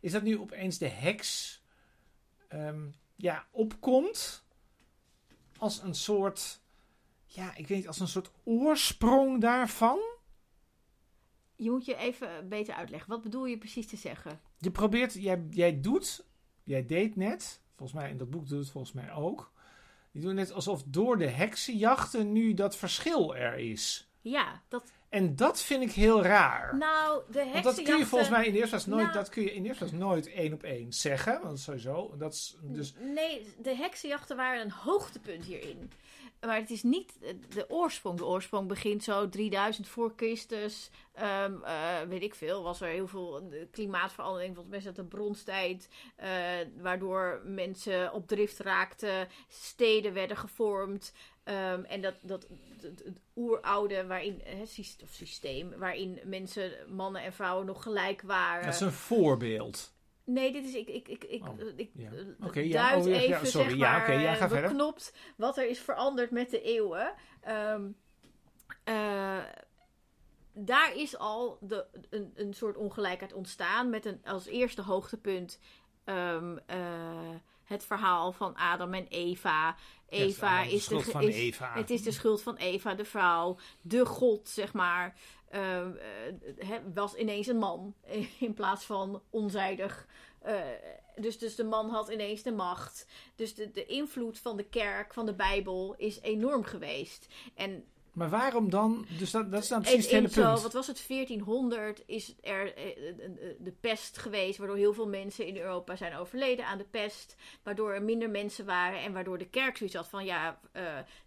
[0.00, 1.62] is dat nu opeens de heks
[2.48, 4.44] ehm, ja, opkomt
[5.58, 6.60] als een soort,
[7.26, 9.98] ja, ik weet niet, als een soort oorsprong daarvan.
[11.56, 13.10] Je moet je even beter uitleggen.
[13.10, 14.40] Wat bedoel je precies te zeggen?
[14.58, 16.24] Je probeert, jij, jij doet,
[16.66, 19.52] jij deed net, volgens mij in dat boek doet het volgens mij ook.
[20.10, 24.10] Je doet net alsof door de heksenjachten nu dat verschil er is.
[24.20, 24.92] Ja, dat...
[25.08, 26.76] En dat vind ik heel raar.
[26.76, 29.14] Nou, de Want dat kun je heksenjachten- volgens mij in de eerste plaats nooit, Nou-
[29.14, 31.40] dat kun je in de eerste plaats nooit één op één zeggen.
[31.42, 32.94] Want sowieso, dat is dus...
[33.00, 35.90] Nee, de heksenjachten waren een hoogtepunt hierin.
[36.40, 37.12] Maar het is niet
[37.48, 38.18] de oorsprong.
[38.18, 40.90] De oorsprong begint zo 3000 voor Christus.
[41.12, 42.62] Ehm, eh, weet ik veel.
[42.62, 44.54] Was er heel veel eh, klimaatverandering.
[44.54, 45.88] Volgens mij dat de bronstijd.
[46.16, 46.30] eh,
[46.80, 49.28] waardoor mensen op drift raakten.
[49.48, 51.12] Steden werden gevormd.
[51.44, 52.46] Ehm, en dat, dat
[52.82, 54.42] het, het oeroude waarin,
[55.02, 58.64] of systeem, waarin mensen, mannen en vrouwen nog gelijk waren.
[58.64, 59.94] Dat is een voorbeeld.
[60.26, 60.74] Nee, dit is.
[60.74, 62.10] Ik, ik, ik, ik, Oh, ik ja.
[62.52, 63.68] eh, ja, duid oh, ja, ja, even, sorry.
[63.68, 64.94] zeg Ja, maar, ja, ga eh, verder.
[65.36, 67.14] wat er is veranderd met de eeuwen.
[67.40, 67.84] Ehm,
[68.84, 69.44] eh,
[70.52, 75.58] daar is al de, een, een soort ongelijkheid ontstaan met een, als eerste hoogtepunt
[76.04, 77.34] ehm, eh,
[77.66, 79.76] het verhaal van Adam en Eva.
[80.08, 81.72] Eva Ja, is is, de schuld de, van is, Eva.
[81.74, 85.14] het is de schuld van Eva, de vrouw, de god, zeg maar.
[85.50, 85.92] ehm,
[86.58, 87.94] eh, was ineens een man
[88.40, 90.06] in plaats van onzijdig.
[90.38, 90.60] Eh,
[91.16, 93.06] dus, dus de man had ineens de macht.
[93.36, 97.26] Dus de, de invloed van de kerk, van de Bijbel, is enorm geweest.
[97.54, 97.84] En
[98.16, 99.06] Maar waarom dan?
[99.18, 100.62] Dus dat, dat is dan in, precies het hele in zo, punt.
[100.62, 105.08] wat was het, 1400 is er eh, eh, eh, de pest geweest, waardoor heel veel
[105.08, 107.36] mensen in Europa zijn overleden aan de pest.
[107.62, 110.58] Waardoor er minder mensen waren en waardoor de kerk zoiets had van ja,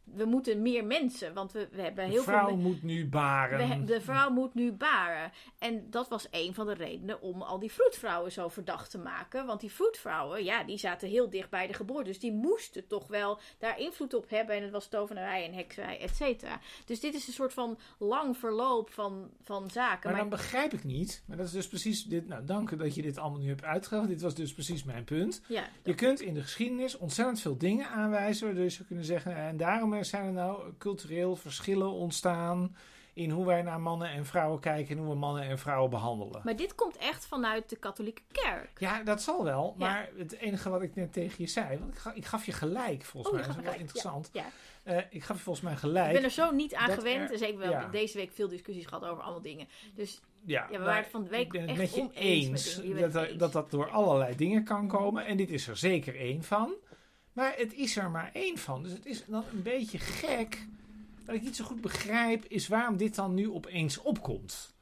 [0.04, 2.56] we moeten meer mensen, want we, we hebben De heel vrouw veel...
[2.56, 3.86] me- moet nu baren.
[3.86, 5.32] de vrouw moet nu baren.
[5.60, 9.46] En dat was een van de redenen om al die vroedvrouwen zo verdacht te maken.
[9.46, 12.04] Want die vroedvrouwen, ja, die zaten heel dicht bij de geboorte.
[12.10, 14.56] Dus die moesten toch wel daar invloed op hebben.
[14.56, 16.60] En het was tovenarij en hekserij, et cetera.
[16.86, 20.00] Dus dit is een soort van lang verloop van, van zaken.
[20.04, 21.24] Maar Maar, dan begrijp ik niet.
[21.26, 22.28] Maar dat is dus precies dit.
[22.28, 24.08] Nou, dank dat je dit allemaal nu hebt uitgelegd.
[24.08, 25.42] Dit was dus precies mijn punt.
[25.48, 28.46] ja, Je kunt in de geschiedenis ontzettend veel dingen aanwijzen.
[28.46, 29.36] Waardoor je zou kunnen zeggen.
[29.36, 32.76] En daarom zijn er nou cultureel verschillen ontstaan.
[33.20, 34.98] In hoe wij naar mannen en vrouwen kijken.
[34.98, 36.42] En hoe we mannen en vrouwen behandelen.
[36.44, 38.80] maar dit komt echt vanuit de katholieke kerk.
[38.80, 39.76] Ja, dat zal wel.
[39.78, 39.86] Ja.
[39.86, 41.78] Maar het enige wat ik net tegen je zei.
[41.80, 43.48] Want ik, ga- ik gaf je gelijk volgens Oh, mij.
[43.56, 44.30] Dat is wel interessant.
[44.34, 44.46] Ja.
[44.84, 46.14] Eh, ik gaf je volgens mij Ik gelijk.
[46.14, 47.22] ben er zo niet aan gewend.
[47.32, 49.68] er- Dus ik wel deze week veel discussies gehad over allemaal dingen.
[49.96, 52.76] Dus Ja, we waren het van de week ik ben het echt met je oneens
[52.76, 52.86] met.
[52.86, 53.38] Je dat, eens.
[53.38, 55.26] dat dat door allerlei dingen kan komen.
[55.26, 56.74] En dit is er zeker één van.
[57.34, 58.84] Maar het is er maar één van.
[58.84, 60.68] Dus het is dan een beetje gek.
[61.30, 64.78] Wat ik niet zo goed begrijp, is waarom dit dan nu opeens opkomt.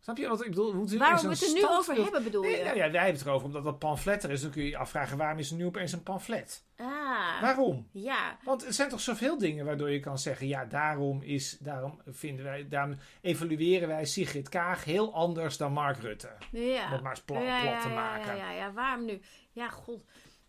[0.00, 0.68] Snap je wat ik bedoel?
[0.68, 2.64] Er Waarom we het er nu over hebben, bedoel Nee, je?
[2.64, 4.40] nou ja, wij hebben het erover omdat dat pamflet er is.
[4.42, 6.64] Dan kun je je afvragen waarom is er nu opeens een pamflet?
[6.76, 7.88] Ah, Waarom?
[7.92, 8.38] ja.
[8.44, 12.44] Want er zijn toch zoveel dingen waardoor je kan zeggen: ja, daarom, is, daarom vinden
[12.44, 16.30] wij, daarom evalueren wij Sigrid Kaag heel anders dan Mark Rutte.
[16.50, 16.86] Ja.
[16.86, 18.36] Om het maar eens pla- ja, plat te maken.
[18.36, 19.20] Ja, ja, ja, waarom nu?
[19.52, 20.04] Ja, god,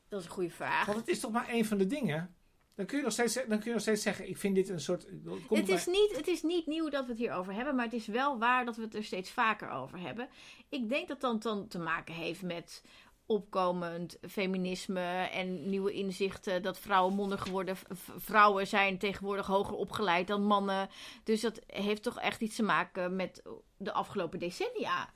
[0.10, 0.86] dat is een goede vraag.
[0.86, 2.36] Want het is toch maar één van de dingen.
[2.80, 4.80] Dan kun je nog steeds, dan kun je nog steeds zeggen: ik vind dit een
[4.80, 5.06] soort.
[5.50, 7.86] het bij- is, niet, het is niet nieuw dat we het hier over hebben, maar
[7.86, 10.30] het is wel waar dat we het er steeds vaker over hebben.
[10.70, 12.84] Ik denk dat dat dan te maken heeft met
[13.26, 16.62] opkomend feminisme en nieuwe inzichten.
[16.62, 17.78] Dat vrouwen mondig geworden.
[18.18, 20.90] Vrouwen zijn tegenwoordig hoger opgeleid dan mannen.
[21.24, 23.42] Dus dat heeft toch echt iets te maken met
[23.78, 25.10] de afgelopen decennia.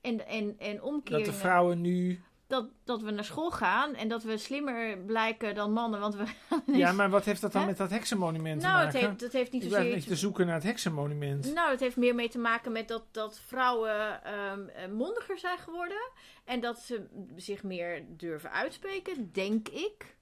[0.00, 1.26] En, en, en dat omkeringen.
[1.30, 2.22] de vrouwen nu.
[2.48, 6.00] Dat, dat we naar school gaan en dat we slimmer blijken dan mannen.
[6.00, 6.24] Want we
[6.82, 7.66] Ja, maar wat heeft dat dan Hè?
[7.66, 9.08] met dat heksenmonument nou, te maken?
[9.08, 10.06] heeft, het heeft niet ik zozeer iets...
[10.06, 11.54] te zoeken naar het heksenmonument.
[11.54, 15.58] Nou, het heeft meer mee te maken met dat, dat vrouwen ehm, eh, mondiger zijn
[15.58, 16.10] geworden.
[16.44, 17.06] En dat ze
[17.36, 20.16] zich meer durven uitspreken, denk ik.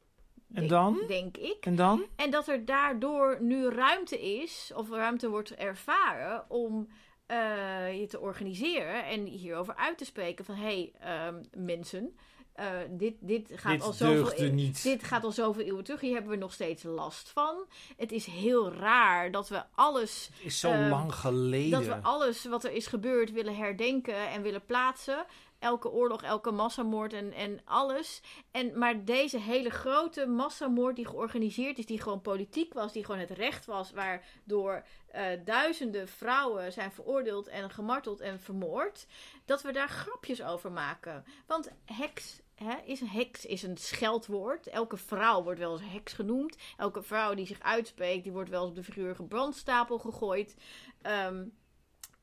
[0.49, 1.05] En Denk- dan?
[1.09, 1.57] Denk ik.
[1.61, 2.05] En dan?
[2.17, 6.89] En dat er daardoor nu ruimte is, of ruimte wordt ervaren om
[7.27, 12.17] eh, je te organiseren en hierover uit te spreken van hé, hey, ehm, mensen,
[12.57, 14.83] eh, dit, dit gaat al zoveel niet.
[14.83, 16.01] dit gaat al zoveel eeuwen terug.
[16.01, 17.67] Hier hebben we nog steeds last van.
[17.97, 21.71] Het is heel raar dat we alles Het is zo eh, lang geleden.
[21.71, 25.25] dat we alles wat er is gebeurd willen herdenken en willen plaatsen.
[25.59, 28.23] Elke oorlog, elke massamoord en, en alles.
[28.51, 33.21] En, maar deze hele grote massamoord die georganiseerd is, die gewoon politiek was, die gewoon
[33.21, 39.07] het recht was, waardoor eh, duizenden vrouwen zijn veroordeeld en gemarteld en vermoord,
[39.45, 41.25] dat we daar grapjes over maken.
[41.47, 42.41] Want heks
[42.85, 44.67] is een heks is een scheldwoord.
[44.67, 46.57] Elke vrouw wordt wel eens heks genoemd.
[46.77, 50.57] Elke vrouw die zich uitspreekt, die wordt wel eens op de figuurige brandstapel gegooid.
[51.03, 51.53] Um,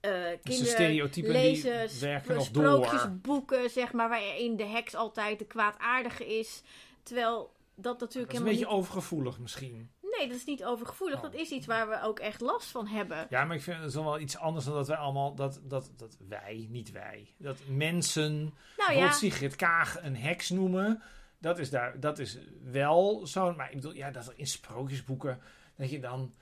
[0.05, 0.11] uh,
[0.43, 6.63] kinderen lezen die werken nog sprookjesboeken, zeg maar, waarin de heks altijd de kwaadaardige is.
[7.03, 9.89] Terwijl dat natuurlijk dat is een beetje overgevoelig misschien.
[10.17, 11.21] Nee, dat is niet overgevoelig.
[11.21, 13.27] Dat is iets waar we ook echt last van hebben.
[13.29, 15.35] Ja, maar ik vind het wel iets anders dan dat wij allemaal...
[15.35, 17.33] Dat, dat, dat wij, niet wij.
[17.37, 19.11] Dat mensen nou, ja.
[19.11, 21.01] Sigrid Kaag een heks noemen.
[21.39, 23.53] Dat is, daar, dat is wel zo.
[23.53, 25.41] Maar ik bedoel, ja, dat er in sprookjesboeken...
[25.75, 26.33] Dat je dan...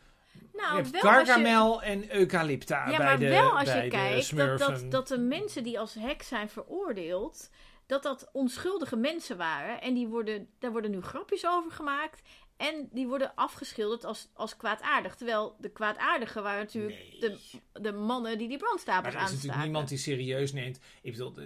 [0.53, 4.59] Nou, je hebt Gargamel en Eucalypta ja, bij de maar wel als je kijkt dat,
[4.59, 7.49] dat, dat de mensen die als heks zijn veroordeeld
[7.91, 9.81] dat dat onschuldige mensen waren.
[9.81, 12.21] En die worden, daar worden nu grapjes over gemaakt.
[12.57, 15.15] En die worden afgeschilderd als, als kwaadaardig.
[15.15, 17.37] Terwijl de kwaadaardigen waren natuurlijk de,
[17.73, 19.27] de mannen die die brandstapels aanstaken.
[19.27, 20.79] er is natuurlijk niemand die serieus neemt.
[21.01, 21.39] Ik, bedoel,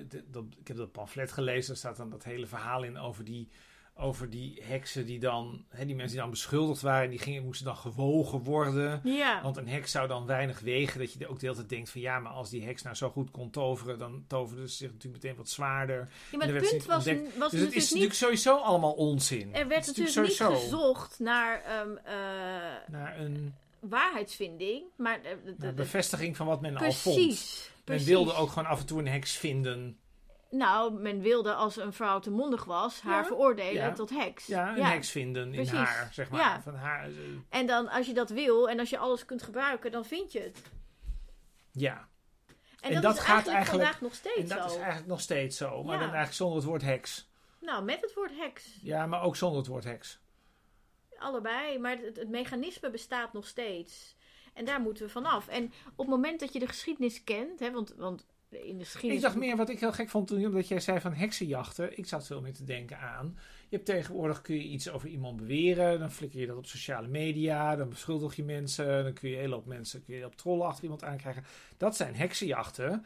[0.59, 1.67] ik heb dat pamflet gelezen.
[1.67, 3.49] Daar staat dan dat hele verhaal in over die
[3.97, 7.65] over die heksen die dan, hè, die mensen die dan beschuldigd waren, die gingen, moesten
[7.65, 9.01] dan gewogen worden.
[9.03, 9.41] Ja.
[9.41, 10.99] Want een heks zou dan weinig wegen.
[10.99, 13.09] Dat je ook de hele tijd denkt van ja, maar als die heks nou zo
[13.09, 16.09] goed kon toveren, dan toverde ze zich natuurlijk meteen wat zwaarder.
[16.31, 17.05] Ja, maar het punt was,
[17.37, 19.53] was, dus het is natuurlijk sowieso allemaal onzin.
[19.53, 21.99] Er werd natuurlijk, niet gezocht naar, um,
[22.87, 27.15] naar een waarheidsvinding, maar de, de, bevestiging van wat men al vond.
[27.15, 27.71] Precies.
[27.85, 29.97] Men wilde ook gewoon af en toe een heks vinden.
[30.49, 34.45] Nou, men wilde als een vrouw te mondig was, haar veroordelen tot heks.
[34.45, 36.61] Ja, een heks vinden in haar, zeg maar.
[36.61, 37.17] Van haar, uh...
[37.49, 40.39] En dan, als je dat wil en als je alles kunt gebruiken, dan vind je
[40.39, 40.61] het.
[41.71, 42.07] Ja.
[42.79, 45.57] En, en dat, is gaat eigenlijk, vandaag nog steeds en dat is eigenlijk nog steeds
[45.57, 45.83] zo.
[45.83, 47.29] Maar dan eigenlijk zonder het woord heks.
[47.61, 48.79] Nou, met het woord heks.
[48.81, 50.19] Ja, maar ook zonder het woord heks.
[51.17, 54.15] Allebei, maar het, het mechanisme bestaat nog steeds.
[54.53, 55.47] En daar moeten we vanaf.
[55.47, 59.21] En op het moment dat je de geschiedenis kent, hè, want, want in de Ik
[59.21, 61.97] dacht meer wat ik heel gek vond toen omdat jij zei van heksenjachten.
[61.97, 63.37] Ik zat veel meer te denken aan.
[63.69, 65.99] Je hebt tegenwoordig kun je iets over iemand beweren.
[65.99, 67.75] Dan flikker je dat op sociale media.
[67.75, 69.03] Dan beschuldig je mensen.
[69.03, 71.43] Dan kun je een hele hoop mensen kun je op trollen achter iemand aankrijgen.
[71.77, 73.05] Dat zijn heksenjachten.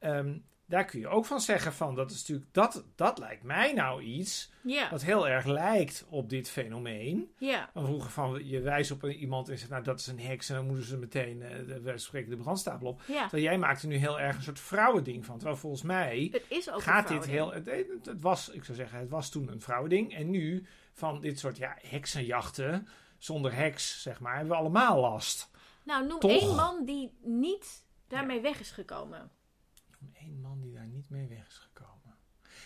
[0.00, 3.72] Um, daar kun je ook van zeggen van, dat is natuurlijk, dat, dat lijkt mij
[3.72, 4.90] nou iets yeah.
[4.90, 7.32] wat heel erg lijkt op dit fenomeen.
[7.38, 7.70] Ja.
[7.74, 10.54] Dan vroeger van, je wijst op iemand en zegt, nou dat is een heks en
[10.54, 13.02] dan moeten ze meteen, uh, wij spreken de brandstapel op.
[13.06, 13.20] Ja.
[13.20, 15.36] Terwijl jij maakt er nu heel erg een soort vrouwending van.
[15.36, 18.98] Terwijl volgens mij het is ook gaat dit heel, het, het, was, ik zou zeggen,
[18.98, 24.20] het was toen een vrouwending en nu van dit soort, ja, heksenjachten zonder heks, zeg
[24.20, 25.50] maar, hebben we allemaal last.
[25.82, 29.30] Nou, noem één man die niet daarmee weg is gekomen
[30.36, 32.16] één man die daar niet mee weg is gekomen.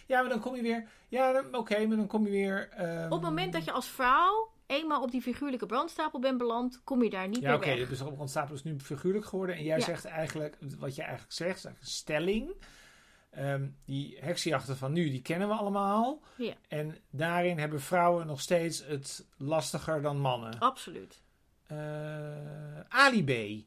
[0.07, 0.89] Ja, maar dan kom je weer.
[1.09, 2.69] Ja, oké, maar dan kom je weer.
[2.69, 6.81] Ehm, op het moment dat je als vrouw eenmaal op die figuurlijke brandstapel bent beland,
[6.85, 7.69] kom je daar niet ja, meer weg.
[7.69, 9.57] Ja, oké, dus de brandstapel is nu figuurlijk geworden.
[9.57, 12.53] En jij zegt eigenlijk, wat je eigenlijk zegt, is eigenlijk een stelling.
[13.31, 16.23] Ehm, die heksenjachten van nu, die kennen we allemaal.
[16.37, 16.55] Ja.
[16.69, 20.59] En daarin hebben vrouwen nog steeds het lastiger dan mannen.
[20.59, 21.23] Absoluut.
[21.73, 23.65] Uh, Ali B.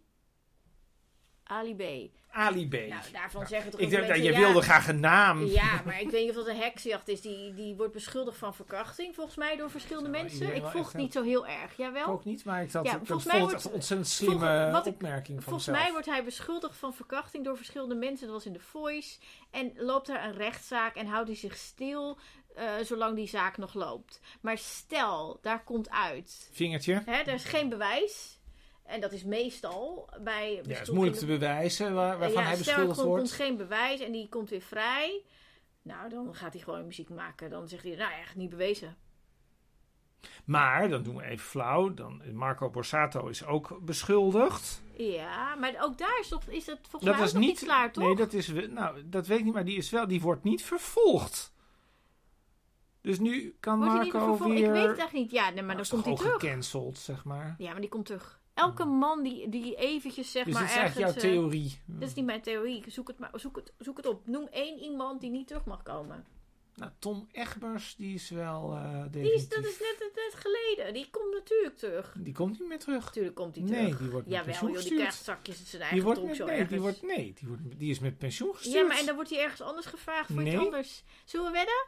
[1.43, 2.11] Ali B.
[2.33, 2.71] Ali B.
[2.71, 5.45] Nou, daarvan zeggen toch Ik denk dat je wilde graag een naam.
[5.45, 7.21] Ja, maar ik weet niet of dat een heksjacht is.
[7.21, 10.55] Die, die wordt beschuldigd van verkrachting, volgens mij, door verschillende mensen.
[10.55, 11.77] Ik volg het niet zo heel erg.
[11.77, 12.07] Jawel.
[12.07, 15.43] ook niet, maar ik had ja, volgens mij wordt, echt een ontzettend slimme volg, opmerking
[15.43, 18.25] van Volgens mij wordt hij beschuldigd van verkrachting door verschillende mensen.
[18.25, 19.17] Dat was in de Voice.
[19.51, 22.17] En loopt er een rechtszaak en houdt hij zich stil
[22.57, 24.19] uh, zolang die zaak nog loopt.
[24.41, 26.49] Maar stel, daar komt uit.
[26.51, 27.01] Vingertje.
[27.05, 28.32] Hè, er is geen bewijs.
[28.83, 30.53] En dat is meestal bij...
[30.53, 33.11] Ja, het is moeilijk te bewijzen waar, waarvan hij beschuldigd wordt.
[33.11, 35.23] er komt geen bewijs en die komt weer vrij.
[35.81, 37.49] Nou, dan gaat hij gewoon muziek maken.
[37.49, 38.97] Dan zegt hij, nou echt niet bewezen.
[40.45, 41.93] Maar, dan doen we even flauw.
[41.93, 44.83] Dan, Marco Borsato is ook beschuldigd.
[44.95, 48.03] Ja, maar ook daar is, toch, is dat volgens dat mij ook niet klaar, toch?
[48.03, 48.47] Nee, dat is...
[48.47, 50.07] Nou, dat weet ik niet, maar die is wel...
[50.07, 51.53] Die wordt niet vervolgd.
[53.01, 54.65] Dus nu kan Marco weer...
[54.65, 55.31] Ik weet het echt niet.
[55.31, 56.41] Ja, nee, maar nou, dan komt hij terug.
[56.41, 57.55] gecanceld, zeg maar.
[57.57, 58.41] Ja, maar die komt terug.
[58.53, 60.63] Elke man die, die eventjes zeg dus maar.
[60.63, 61.79] Dit is echt jouw theorie.
[61.89, 62.83] Uh, dit is niet mijn theorie.
[62.87, 64.27] Zoek het, maar, zoek, het, zoek het op.
[64.27, 66.25] Noem één iemand die niet terug mag komen.
[66.75, 68.73] Nou, Tom Egbers, die is wel.
[68.73, 70.93] Uh, die is, dat is net, net geleden.
[70.93, 72.15] Die komt natuurlijk terug.
[72.17, 73.11] Die komt niet meer terug.
[73.11, 73.81] Tuurlijk komt hij terug.
[73.81, 76.23] Nee, die wordt met Jawel, pensioen joh, die krijgt zakjes in zijn eigen die wordt
[76.23, 78.75] met, nee, die wordt, nee, die, wordt, die is met pensioen gestuurd.
[78.75, 80.53] Ja, maar en dan wordt hij ergens anders gevraagd voor nee.
[80.53, 81.03] iets anders.
[81.25, 81.85] Zullen we wedden?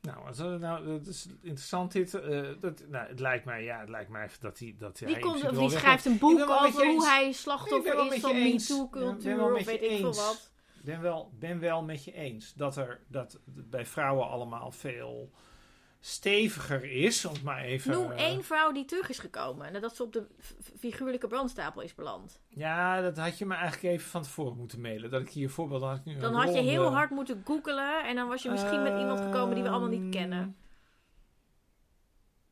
[0.00, 2.14] Nou, also, nou, dat is interessant dit.
[2.14, 5.20] Uh, dat, nou, het lijkt mij, ja, het lijkt mij dat hij dat die, hij
[5.20, 9.96] komt, die schrijft een boek over hoe hij slachtoffer is van MeToo-cultuur of weet ik
[9.96, 10.50] veel wat.
[10.78, 15.30] Ik ben wel, ben wel met je eens dat er dat bij vrouwen allemaal veel
[16.00, 17.24] steviger is.
[17.24, 17.90] Om maar even.
[17.90, 19.72] Noem één vrouw die terug is gekomen.
[19.72, 20.26] Nadat ze op de
[20.78, 22.40] figuurlijke brandstapel is beland.
[22.48, 25.10] Ja, dat had je me eigenlijk even van tevoren moeten mailen.
[25.10, 25.96] Dat ik hier voorbeeld had.
[25.96, 28.04] Ik nu Dan had je heel hard moeten googelen.
[28.04, 30.56] En dan was je misschien met iemand gekomen die we allemaal niet Ehm, kennen.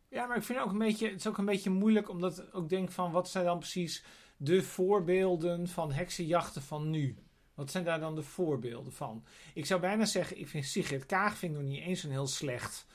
[0.09, 2.39] Ja, maar ik vind het ook een beetje, het is ook een beetje moeilijk omdat
[2.39, 4.05] ik ook denk van wat zijn dan precies
[4.37, 7.17] de voorbeelden van heksenjachten van nu?
[7.55, 9.25] Wat zijn daar dan de voorbeelden van?
[9.55, 12.27] Ik zou bijna zeggen, ik vind Sigrid Kaag vind ik nog niet eens een heel
[12.27, 12.87] slecht,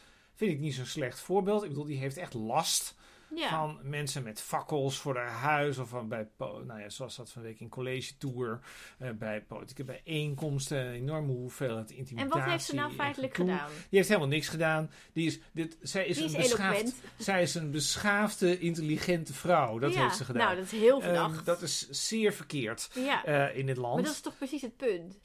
[0.43, 1.63] vind ik niet zo'n slecht voorbeeld.
[1.63, 2.95] Ik bedoel, die heeft echt last
[3.36, 3.49] Ja.
[3.49, 7.41] van mensen met fakkels voor haar huis of van bij, nou ja, zoals dat van
[7.41, 8.60] week in college tour,
[8.97, 12.39] eh, bij politieke bijeenkomsten, een enorme hoeveelheid en intimidatie.
[12.41, 13.69] wat heeft ze nou en feitelijk gedaan?
[13.69, 14.91] Die heeft helemaal niks gedaan.
[15.13, 19.79] Die is, dit, zij is Die is een beschaafd, zij is een beschaafde, intelligente vrouw.
[19.79, 20.01] Dat ja.
[20.01, 20.43] heeft ze gedaan.
[20.45, 21.45] Nou, dat is heel Ehm, verdacht.
[21.45, 23.25] dat is zeer verkeerd ja.
[23.25, 23.93] eh, in dit land.
[23.95, 25.19] maar dat is toch precies het punt?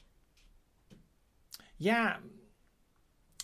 [1.75, 2.19] Ja,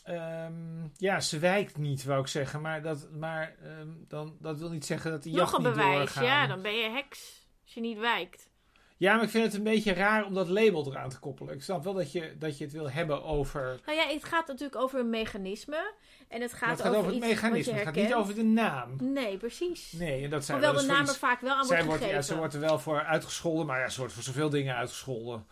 [0.05, 2.61] ehm, ja, ze wijkt niet, wou ik zeggen.
[2.61, 5.71] Maar, dat, maar ehm, dan, dat wil niet zeggen dat die Nog jacht een niet
[5.73, 5.97] bewijs.
[5.97, 6.23] doorgaan.
[6.23, 7.47] Ja, dan ben je heks.
[7.63, 8.49] Als je niet wijkt.
[8.97, 11.53] Ja, maar ik vind het een beetje raar om dat label eraan te koppelen.
[11.53, 13.79] Ik snap wel dat je, dat je het wil hebben over...
[13.85, 15.93] Nou ja, het gaat natuurlijk over een mechanisme.
[16.27, 17.73] En het gaat, het gaat over het iets mechanisme.
[17.73, 18.95] Het gaat niet over de naam.
[18.99, 19.91] Nee, precies.
[19.91, 21.99] Nee, en dat zijn Hoewel wel de naam er vaak wel aan wordt Zij wordt,
[22.01, 22.19] gegeven.
[22.21, 25.45] ja, ze wordt er wel voor uitgescholden, maar ja, ze wordt voor zoveel dingen uitgescholden.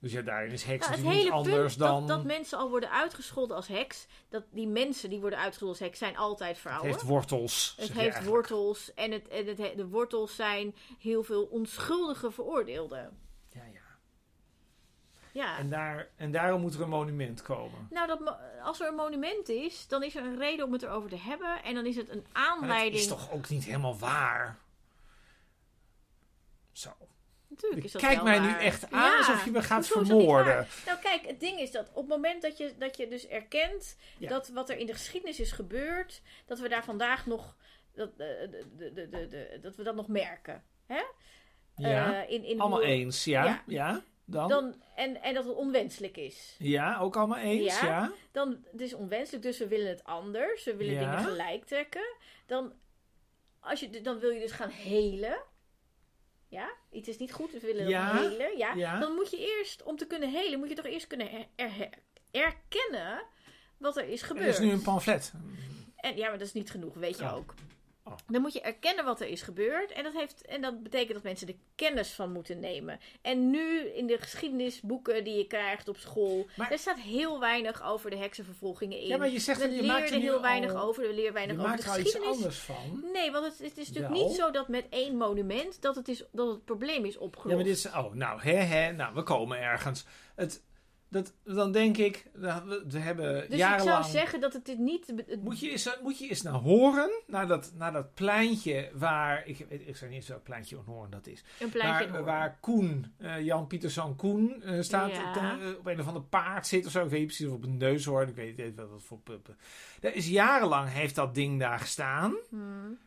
[0.00, 2.06] Dus ja, daarin is heks Nou, het natuurlijk niet anders punt dan...
[2.06, 4.06] dat, dat mensen al worden uitgescholden als heks.
[4.28, 6.86] Dat die mensen die worden uitgescholden als heks zijn altijd het vrouwen.
[6.90, 7.74] heeft wortels.
[7.76, 8.30] Het heeft eigenlijk.
[8.30, 13.18] wortels en, het, en het, he- de wortels zijn heel veel onschuldige veroordeelden.
[13.48, 13.78] Ja, ja.
[15.32, 15.58] Ja.
[15.58, 17.86] En, daar, en daarom moet er een monument komen.
[17.90, 21.10] Nou, dat, als er een monument is, dan is er een reden om het erover
[21.10, 21.62] te hebben.
[21.62, 22.94] En dan is het een Maar dat aanleiding.
[23.00, 24.58] is toch ook niet helemaal waar?
[26.72, 26.90] Zo.
[27.50, 28.50] Natuurlijk is dat Kijk mij waar.
[28.58, 30.66] nu echt aan Ja, alsof je me gaat vermoorden.
[30.86, 33.96] Nou, kijk, het ding is dat op het moment dat je, dat je dus erkent
[34.18, 34.28] Ja.
[34.28, 37.56] dat wat er in de geschiedenis is gebeurd, dat we daar vandaag nog.
[37.94, 40.64] Dat, eh, de, de, de, dat we dat nog merken.
[40.86, 41.00] Hè?
[41.76, 43.24] Ja, Eh, in, in allemaal hoe- eens.
[43.24, 43.62] Ja, ja.
[43.66, 44.02] Ja.
[44.24, 44.48] Dan?
[44.48, 46.56] Dan, en, en dat het onwenselijk is.
[46.58, 47.80] Ja, ook allemaal eens.
[47.80, 47.86] Ja.
[47.86, 48.12] Ja.
[48.32, 50.64] Dan, het is onwenselijk, dus we willen het anders.
[50.64, 51.00] We willen Ja.
[51.00, 52.14] dingen gelijk trekken.
[52.46, 52.72] Dan,
[53.60, 55.36] als je, dan wil je dus gaan helen.
[56.50, 58.16] Ja, iets is niet goed, we willen Ja.
[58.16, 58.56] helen.
[58.58, 58.72] Ja.
[58.74, 58.98] Ja.
[59.00, 61.88] Dan moet je eerst, om te kunnen helen, moet je toch eerst kunnen er- er-
[62.30, 63.22] erkennen
[63.78, 64.46] wat er is Er gebeurd.
[64.48, 65.32] is nu een pamflet.
[65.96, 67.54] En ja, maar dat is niet genoeg, weet je ook.
[68.10, 68.16] Oh.
[68.28, 69.92] Dan moet je erkennen wat er is gebeurd.
[69.92, 72.98] En dat, heeft, en dat betekent dat mensen er kennis van moeten nemen.
[73.22, 76.46] En nu in de geschiedenisboeken die je krijgt op school.
[76.56, 79.06] Maar- er staat heel weinig over de heksenvervolgingen in.
[79.06, 81.02] Ja, maar je zegt dat je maakt er heel weinig al- over.
[81.02, 82.36] We leren Je weinig over maakt de er al iets geschiedenis.
[82.36, 83.04] anders van.
[83.12, 84.26] Nee, want het, het is natuurlijk Wel.
[84.28, 87.48] niet zo dat met één monument dat het, is, dat het probleem is opgelost.
[87.50, 87.86] Ja, maar dit is...
[87.86, 88.92] Oh, nou, hè, hè.
[88.92, 90.04] Nou, we komen ergens.
[90.34, 90.62] Het,
[91.10, 92.30] dat, dan denk ik...
[92.32, 92.48] We,
[92.98, 93.98] hebben dus jarenlang...
[93.98, 95.12] ik zou zeggen dat het dit niet...
[95.42, 99.66] Moet je, eens, moet je eens naar horen, naar dat, naar dat pleintje waar, ik,
[99.68, 102.24] weet- ik zou niet eens welk pleintje in Hoorn dat is, een pleintje in waar,
[102.24, 105.32] waar Koen, eh, Jan Pieterszoon Koen, eh, staat, Ja.
[105.32, 107.52] ten- eh, op een of ander paard zit of zo, ik weet niet precies of
[107.54, 109.56] op een neushoorn, ik weet niet wat dat voor puppen.
[110.00, 112.98] Dat is jarenlang heeft dat ding daar gestaan Hmm.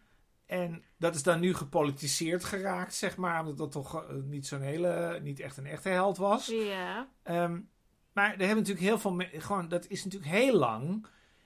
[0.45, 4.61] en dat is dan nu gepolitiseerd geraakt, zeg maar, omdat dat toch eh, niet zo'n
[4.61, 6.47] hele, niet echt een echte held was.
[6.47, 7.07] Ja.
[7.23, 7.59] Ehm,
[8.13, 9.21] maar er hebben natuurlijk heel veel.
[9.37, 11.05] Gewoon, dat is natuurlijk heel lang.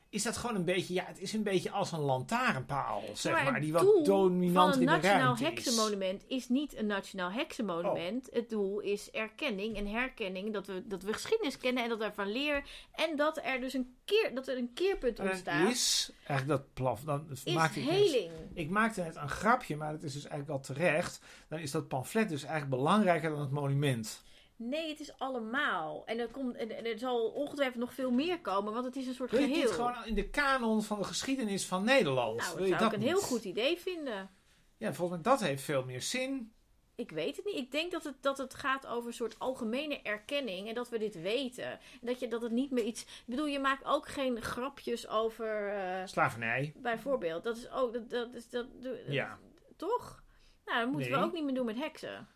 [0.09, 0.93] Is dat gewoon een beetje.
[0.93, 3.61] Ja, het is een beetje als een lantaarnpaal, zeg maar.
[3.61, 5.39] die wat dominant van in een de nationaal is.
[5.39, 7.35] heksenmonument is niet een nationaal Oh.
[7.35, 8.29] heksenmonument.
[8.31, 10.53] Het doel is erkenning en herkenning.
[10.53, 12.63] Dat we, dat we geschiedenis kennen en dat we ervan leren.
[12.91, 15.69] En dat er dus een, keer, dat er een keerpunt ontstaat.
[15.71, 17.01] is eigenlijk dat plaf.
[17.01, 18.31] Dan Is maakte ik net- heling.
[18.53, 21.19] Ik maakte net een grapje, maar dat is dus eigenlijk wel terecht.
[21.47, 24.23] Dan is dat pamflet dus eigenlijk belangrijker dan het monument.
[24.59, 26.05] Nee, het is allemaal.
[26.05, 29.13] En er, komt, en, er zal ongetwijfeld nog veel meer komen, want het is een
[29.13, 29.61] soort Wil je geheel.
[29.61, 32.37] dit gewoon in de kanon van de geschiedenis van Nederland?
[32.37, 33.09] nou, Wil dat je zou dat ik een niet?
[33.17, 34.29] heel goed idee vinden.
[34.77, 36.51] Ja, volgens mij dat heeft veel meer zin.
[36.95, 37.55] Ik weet het niet.
[37.55, 40.67] Ik denk dat het, dat het gaat over een soort algemene erkenning.
[40.67, 41.71] En dat we dit weten.
[41.71, 43.01] En dat, je, dat het niet meer iets...
[43.01, 45.67] Ik bedoel, je maakt ook geen grapjes over...
[45.73, 46.73] eh, Slavernij.
[46.77, 47.43] bijvoorbeeld.
[47.43, 47.93] Dat is ook...
[47.93, 48.65] Dat, dat is, dat,
[49.07, 49.39] Ja.
[49.75, 50.23] Toch?
[50.65, 51.19] Nou, dat moeten Nee.
[51.19, 52.27] we ook niet meer doen met heksen.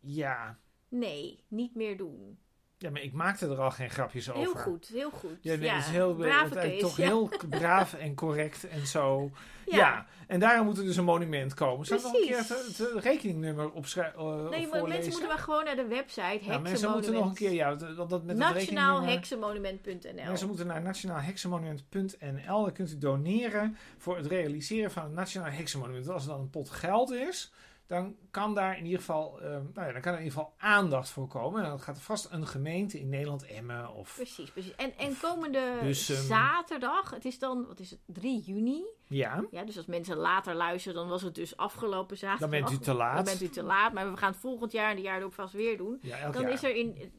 [0.00, 0.58] Ja.
[0.92, 2.38] Nee, niet meer doen.
[2.78, 4.42] Ja, maar ik maakte er al geen grapjes over.
[4.42, 5.38] Heel goed, heel goed.
[5.40, 7.04] Ja, nee, ja, is heel, brave toch ja.
[7.04, 9.30] heel braaf en correct en zo.
[9.66, 9.76] Ja.
[9.76, 10.06] Ja.
[10.26, 11.86] en daarom moet er dus een monument komen.
[11.86, 14.50] Zal ik nog een keer het, het rekeningnummer opschrijven?
[14.50, 17.52] Nee, maar mensen moeten maar gewoon naar de website ja, mensen moeten nog een keer,
[17.52, 22.62] ja, dat, dat met het Nationaal rekeningnummer- heksenmonument.nl Mensen moeten naar nationaalheksenmonument.nl.
[22.62, 26.08] Dan kunt u doneren voor het realiseren van het Nationaal Heksenmonument.
[26.08, 27.52] Als er dan een pot geld is,
[27.86, 30.54] dan kan daar in ieder geval, eh, nou ja, dan kan er in ieder geval
[30.58, 31.62] aandacht voor komen.
[31.62, 34.14] En dan gaat er vast een gemeente in Nederland, Emmen of...
[34.14, 34.74] Precies, precies.
[34.74, 35.94] En, en komende
[36.26, 38.84] zaterdag, het is dan, wat is het, 3 juni.
[39.08, 42.50] Ja, Ja, dus als mensen later luisteren, dan was het dus afgelopen zaterdag.
[42.50, 43.14] dan bent u te laat.
[43.14, 45.34] Dan bent u te laat, maar we gaan het volgend jaar en de jaar erop
[45.34, 45.98] vast weer doen.
[46.02, 46.52] Ja, elk Dan jaar.
[46.52, 47.12] is er in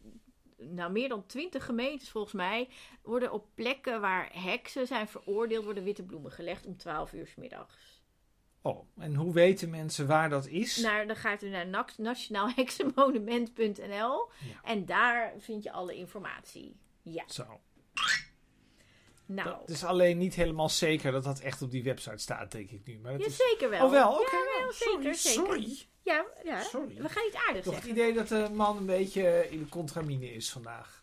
[0.57, 2.69] nou, meer dan 20 gemeentes volgens mij,
[3.03, 7.35] worden op plekken waar heksen zijn veroordeeld, worden witte bloemen gelegd om 12 uur 's
[7.35, 7.92] middags.
[8.65, 10.75] Oh, en hoe weten mensen waar dat is?
[10.75, 14.61] Dan gaat u naar nationaalheksenmonument.nl Ja.
[14.63, 16.77] en daar vind je alle informatie.
[17.01, 17.59] Ja, Zo.
[19.25, 22.69] nou, Dat is alleen niet helemaal zeker dat dat echt op die website staat, denk
[22.71, 22.99] ik nu.
[22.99, 23.35] Maar dat ja, is...
[23.37, 23.85] zeker wel.
[23.85, 24.35] Oh wel, oké.
[24.35, 25.43] Ja, nou, wel, sorry, zeker, zeker.
[25.45, 25.77] sorry.
[26.03, 26.61] Ja, ja.
[26.61, 26.95] Sorry.
[27.01, 28.01] we gaan iets aardigs Toch het zeggen.
[28.03, 31.02] idee dat de man een beetje in de contramine is vandaag.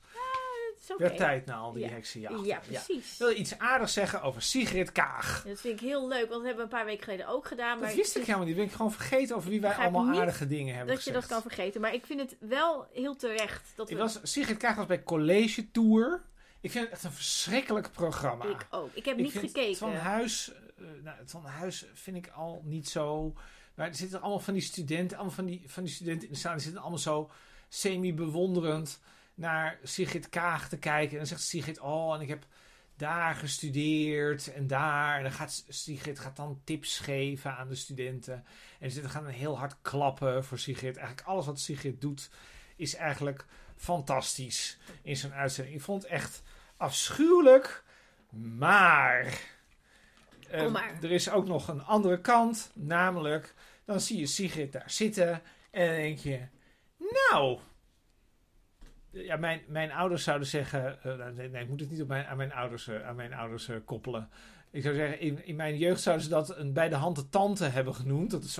[0.99, 1.07] Is.
[1.07, 1.89] Werd tijd na al die Ja.
[1.89, 2.45] heksenjachten.
[2.45, 3.13] Ja, precies.
[3.13, 5.45] Ik wil iets aardigs zeggen over Sigrid Kaag.
[5.47, 7.79] Dat vind ik heel leuk, want dat hebben we een paar weken geleden ook gedaan.
[7.79, 8.57] Dat maar wist ik helemaal niet.
[8.57, 11.43] Ben ik gewoon vergeten over wie wij allemaal aardige dingen hebben dat je dat kan
[11.43, 11.81] vergeten.
[11.81, 13.97] Maar ik vind het wel heel terecht dat we...
[13.97, 16.23] Was, Sigrid Kaag was bij College Tour.
[16.61, 18.45] Ik vind het echt een verschrikkelijk programma.
[18.45, 18.91] Ik ook.
[18.93, 19.69] Ik heb Ik niet gekeken.
[19.69, 23.35] Het van Huis, eh, nou, het van Huis vind ik al niet zo.
[23.75, 26.39] Maar er zitten allemaal van die studenten, allemaal van die, van die studenten in de
[26.39, 27.31] zaal, die zitten allemaal zo
[27.69, 29.01] semi-bewonderend
[29.41, 31.11] naar Sigrid Kaag te kijken.
[31.11, 32.47] En dan zegt Sigrid, oh, en ik heb
[32.97, 35.17] daar gestudeerd en daar.
[35.17, 38.45] En dan gaat Sigrid gaat dan tips geven aan de studenten.
[38.79, 40.97] En ze gaan heel hard klappen voor Sigrid.
[40.97, 42.31] Eigenlijk alles wat Sigrid doet
[42.77, 43.45] is eigenlijk
[43.77, 45.77] fantastisch in zo'n uitzending.
[45.77, 46.43] Ik vond het echt
[46.77, 47.85] afschuwelijk,
[48.31, 49.41] maar...
[50.51, 51.03] eh, Kom maar.
[51.03, 55.87] Er is ook nog een andere kant, namelijk dan zie je Sigrid daar zitten en
[55.87, 56.41] dan denk je,
[56.97, 57.59] nou,
[59.11, 62.37] ja, mijn, mijn ouders zouden zeggen, eh, nee, nee, ik moet het niet op aan
[62.37, 64.29] mijn ouders, eh, aan mijn ouders eh, koppelen.
[64.71, 67.65] Ik zou zeggen, in, in mijn jeugd zouden ze dat een bij de hand tante
[67.65, 68.31] hebben genoemd.
[68.31, 68.59] Dat is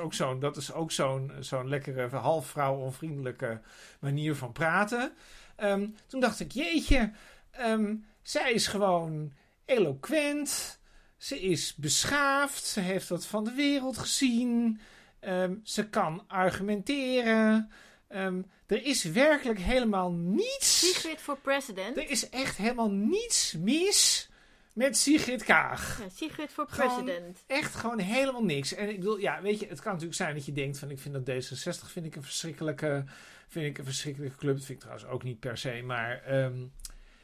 [0.73, 3.61] ook zo'n, lekkere, half onvriendelijke
[4.01, 5.13] manier van praten.
[5.57, 7.13] Ehm, toen dacht ik, jeetje,
[7.51, 9.33] ehm, zij is gewoon
[9.65, 10.81] eloquent.
[11.17, 12.65] Ze is beschaafd.
[12.65, 14.81] Ze heeft wat van de wereld gezien.
[15.21, 17.71] Ehm, ze kan argumenteren.
[18.11, 20.79] Ehm, er is werkelijk helemaal niets.
[20.79, 21.97] Sigrid voor president.
[21.97, 24.29] Er is echt helemaal niets mis
[24.73, 25.99] met Sigrid Kaag.
[26.03, 27.45] Ja, Sigrid voor Gewoon- president.
[27.47, 28.75] Echt gewoon helemaal niks.
[28.75, 30.99] En ik bedoel, ja, weet je, het kan natuurlijk zijn dat je denkt van ik
[30.99, 33.05] vind dat D66 vind ik een verschrikkelijke,
[33.49, 34.57] vind ik een verschrikkelijke club.
[34.57, 35.83] Dat vind ik trouwens ook niet per se.
[35.85, 36.67] Maar ehm,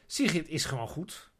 [0.06, 1.30] Sigrid is gewoon goed.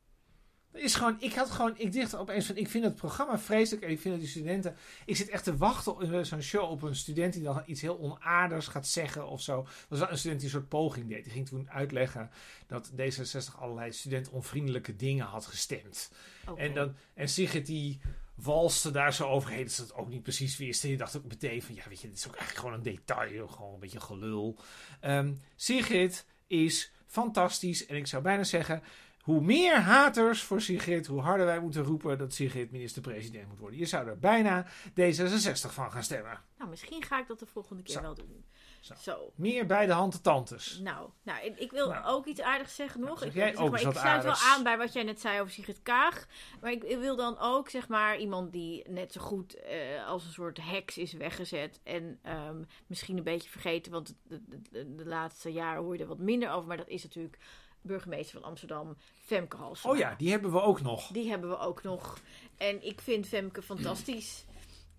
[0.77, 3.91] Is gewoon, ik had gewoon, ik dacht opeens van, ik vind het programma vreselijk en
[3.91, 6.83] ik vind dat die studenten, ik zit echt te wachten op in zo'n show op
[6.83, 9.61] een student die dan iets heel onaardigs gaat zeggen of zo.
[9.61, 11.25] Er was wel een student die een soort poging deed.
[11.25, 12.31] Die ging toen uitleggen
[12.67, 16.13] dat D66 allerlei studentonvriendelijke dingen had gestemd.
[16.49, 16.61] Oké.
[16.61, 18.01] En, dan, en Sigrid die
[18.35, 20.85] walste daar zo overheen dat ze het ook niet precies wist.
[20.85, 22.95] En je dacht ook meteen van, ja weet je, dit is ook eigenlijk gewoon een
[22.95, 23.49] detail.
[23.49, 24.59] Gewoon een beetje gelul.
[25.01, 27.87] Ehm, Sigrid is fantastisch.
[27.87, 28.83] En ik zou bijna zeggen,
[29.27, 33.79] hoe meer haters voor Sigrid, hoe harder wij moeten roepen dat Sigrid minister-president moet worden.
[33.79, 36.41] Je zou er bijna D66 van gaan stemmen.
[36.59, 38.01] Nou, misschien ga ik dat de volgende keer Zo.
[38.01, 38.45] wel doen.
[38.81, 38.95] Zo.
[38.99, 39.33] Zo.
[39.35, 40.79] Meer bij de hand de tantes.
[40.83, 42.05] Nou, nou ik, wil Nou.
[42.07, 43.19] ook iets aardigs zeggen nog.
[43.19, 45.83] zeg ik, zeg maar, ik sluit wel aan bij wat jij net zei over Sigrid
[45.83, 46.27] Kaag.
[46.61, 50.25] Maar ik, ik wil dan ook, zeg maar, iemand die net zo goed eh, als
[50.25, 51.81] een soort heks is weggezet.
[51.83, 56.03] En ehm, misschien een beetje vergeten, want de, de, de, de laatste jaren hoor je
[56.03, 56.69] er wat minder over.
[56.69, 57.39] Maar dat is natuurlijk
[57.87, 59.93] burgemeester van Amsterdam, Femke Halsema.
[59.93, 61.07] Oh ja, die hebben we ook nog.
[61.07, 62.19] Die hebben we ook nog.
[62.57, 64.45] En ik vind Femke fantastisch.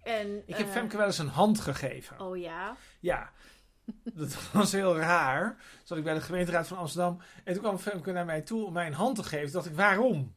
[0.04, 2.20] En, Ik heb eh, Femke wel eens een hand gegeven.
[2.20, 2.78] Oh ja.
[3.00, 3.32] Ja,
[4.14, 5.62] dat was heel raar.
[5.84, 7.22] Zat ik bij de gemeenteraad van Amsterdam.
[7.44, 9.44] En toen kwam Femke naar mij toe om mij een hand te geven.
[9.44, 10.36] Toen dacht ik, waarom?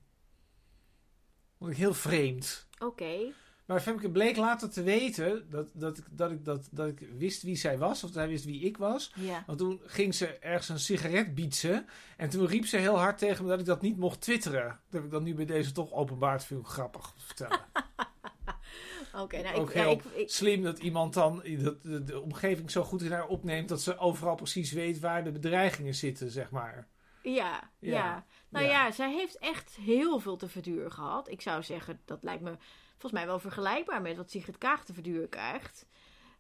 [1.59, 2.69] Vond ik heel vreemd.
[2.79, 3.33] Oké.
[3.71, 7.43] Maar Femke bleek later te weten dat, dat, ik, dat, ik, dat, dat ik wist
[7.43, 8.05] wie zij was.
[8.05, 9.13] Of zij wist wie ik was.
[9.15, 9.43] Ja.
[9.47, 11.87] Want toen ging ze ergens een sigaret bietsen.
[12.17, 14.65] En toen riep ze heel hard tegen me dat ik dat niet mocht twitteren.
[14.65, 17.61] Dat heb ik dan nu bij deze toch openbaar veel grappig vertellen.
[19.23, 22.83] Oké, nou, ik, heel ik, ik, slim dat iemand dan dat de, de omgeving zo
[22.83, 26.89] goed in haar opneemt dat ze overal precies weet waar de bedreigingen zitten, zeg maar.
[27.23, 27.93] Ja, ja.
[27.93, 28.25] Ja.
[28.49, 28.71] Nou Ja.
[28.71, 28.91] ja.
[28.91, 31.29] zij heeft echt heel veel te verduren gehad.
[31.29, 32.57] Ik zou zeggen, dat lijkt me
[33.01, 35.87] volgens mij wel vergelijkbaar met wat Sigrid Kaag te verduren krijgt.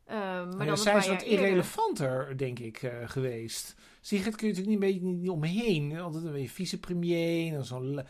[0.04, 1.44] Ehm, maar dan zij is wat eerder.
[1.46, 3.74] irrelevanter, denk ik, eh, geweest.
[4.00, 6.00] Sigrid kun je natuurlijk niet een beetje niet omheen.
[6.00, 7.46] Altijd een beetje vicepremier.
[7.48, 8.02] En dan zo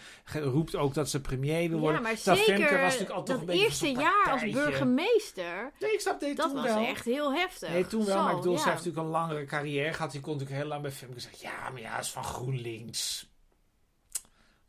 [0.51, 1.97] roept ook dat ze premier wil worden.
[2.03, 5.93] Ja, maar Terwijl Femke was natuurlijk altijd dat een beetje eerste jaar als burgemeester, Nee,
[5.93, 6.85] ik snap dit dat toen was wel.
[6.87, 7.69] echt heel heftig.
[7.69, 8.17] Nee, toen wel.
[8.17, 8.59] Zo, maar ik bedoel, ja.
[8.61, 10.11] zij heeft natuurlijk een langere carrière gehad.
[10.13, 11.39] Die kon natuurlijk heel lang bij Femke zeggen...
[11.49, 13.29] Ja, maar ja, is van GroenLinks.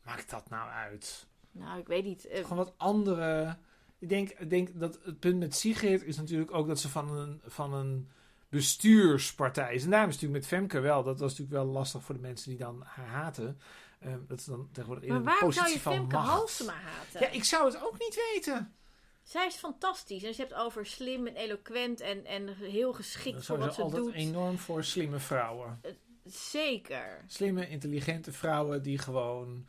[0.04, 1.26] Maakt dat nou uit?
[1.52, 2.26] Nou, ik weet niet.
[2.26, 3.56] eh, Gewoon wat andere...
[4.02, 7.16] Ik denk, ik denk dat het punt met Sigrid is natuurlijk ook dat ze van
[7.16, 8.08] een, van een
[8.48, 9.84] bestuurspartij is.
[9.84, 11.02] En daarom is het natuurlijk met Femke wel.
[11.02, 13.58] Dat was natuurlijk wel lastig voor de mensen die dan haar haten.
[14.00, 16.28] Ehm, dat is dan tegenwoordig in Maar een waarom zou je van Femke macht.
[16.28, 17.20] Halsema haten?
[17.20, 18.74] Ja, ik zou het ook niet weten.
[19.22, 20.22] Zij is fantastisch.
[20.22, 23.82] En ze hebt over slim en eloquent en, en heel geschikt Dat voor wat ze
[23.82, 24.14] altijd doet.
[24.14, 25.80] enorm voor slimme vrouwen.
[26.24, 27.24] Zeker.
[27.26, 29.66] Slimme, intelligente vrouwen die gewoon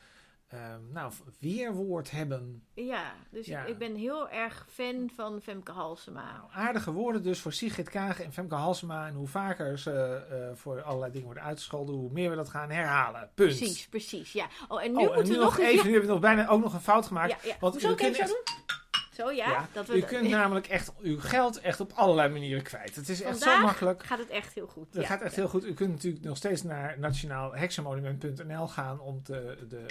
[0.53, 2.63] ehm, nou, weerwoord hebben.
[2.73, 3.65] Ja, dus Ja.
[3.65, 6.31] Ik, ben heel erg fan van Femke Halsema.
[6.31, 9.07] Nou, aardige woorden dus voor Sigrid Kaag en Femke Halsema.
[9.07, 12.69] En hoe vaker ze eh, voor allerlei dingen worden uitgescholden, hoe meer we dat gaan
[12.69, 13.29] herhalen.
[13.33, 13.57] Punt.
[13.57, 14.31] Precies, precies.
[14.31, 14.47] Ja.
[14.67, 16.19] Oh, en nu Oh, en moeten nu we nog nog even, nu hebben we nog
[16.21, 17.31] bijna ook nog een fout gemaakt.
[17.31, 17.55] Ja, ja.
[17.59, 18.71] Want kunnen zo doen?
[19.13, 19.49] Zo, ja.
[19.49, 22.95] Ja, dat we U kunt namelijk echt uw geld echt op allerlei manieren kwijt.
[22.95, 24.03] Het is echt zo makkelijk.
[24.03, 24.87] gaat het echt heel goed.
[24.91, 25.05] Ja.
[25.05, 25.65] gaat echt heel goed.
[25.65, 29.85] U kunt natuurlijk nog steeds naar nationaalheksenmonument.nl gaan om, te, de,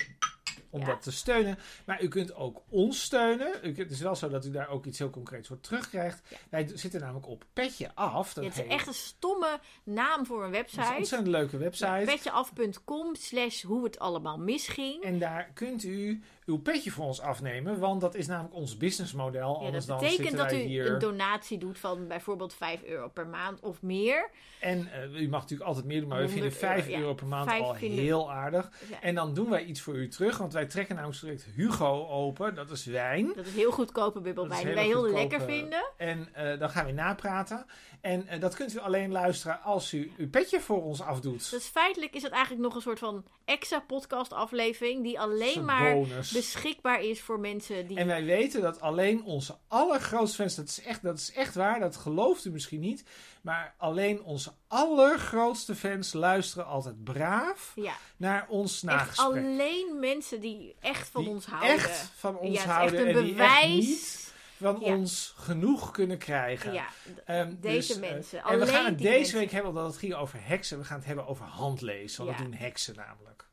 [0.73, 0.87] om Ja.
[0.87, 1.59] dat te steunen.
[1.87, 3.55] Maar u kunt ook ons steunen.
[3.63, 6.23] U het is wel zo dat u daar ook iets heel concreets voor terugkrijgt.
[6.29, 6.37] Ja.
[6.51, 8.33] Wij zitten namelijk op Petje Af.
[8.35, 10.99] Dat Ja, het is heet- echt een stomme naam voor een dat is een website.
[10.99, 12.03] ontzettend leuke website.
[12.05, 15.03] Petjeaf.com slash hoe het allemaal misging.
[15.03, 19.59] En daar kunt u uw petje voor ons afnemen, want dat is namelijk ons businessmodel.
[19.61, 20.93] Ja, Anders dat betekent dat u hier.
[20.93, 24.31] een donatie doet van bijvoorbeeld 5 euro per maand of meer.
[24.61, 27.27] En eh, u mag natuurlijk altijd meer doen, maar we 100 vinden 5 euro, per
[27.27, 28.71] maand al vinden- heel aardig.
[28.91, 32.07] Ja, En dan doen wij iets voor u terug, want wij trekken namelijk direct Hugo
[32.09, 32.55] open.
[32.55, 33.33] Dat is wijn.
[33.37, 35.91] dat is heel goedkope bubbelwijn die wij heel lekker vinden.
[35.97, 37.67] En eh, dan gaan we napraten.
[38.01, 41.51] En eh, dat kunt u alleen luisteren als u uw petje voor ons afdoet.
[41.51, 45.65] Dus feitelijk is het eigenlijk nog een soort van extra podcast aflevering die alleen een
[45.65, 46.32] maar bonus.
[46.33, 47.97] Beschikbaar is voor mensen die...
[47.97, 51.81] En wij weten dat alleen onze allergrootste fans, dat is, echt, dat is echt waar,
[51.81, 53.05] dat gelooft u misschien niet.
[53.43, 59.27] Maar alleen onze allergrootste fans luisteren altijd braaf ja, naar ons nagesprek.
[59.27, 61.71] alleen mensen die echt van Die ons houden.
[61.71, 63.87] echt van ons ja, houden echt een en die echt bewijs.
[63.87, 64.95] niet van Ja.
[64.97, 66.73] ons genoeg kunnen krijgen.
[66.73, 66.87] Ja,
[67.25, 68.43] Ehm, deze dus, eh, mensen.
[68.45, 69.39] en we gaan het deze mensen.
[69.39, 70.79] week hebben, omdat het ging over heksen.
[70.79, 72.25] We gaan het hebben over handlezen.
[72.25, 72.43] Want Ja.
[72.43, 73.45] dat doen heksen namelijk.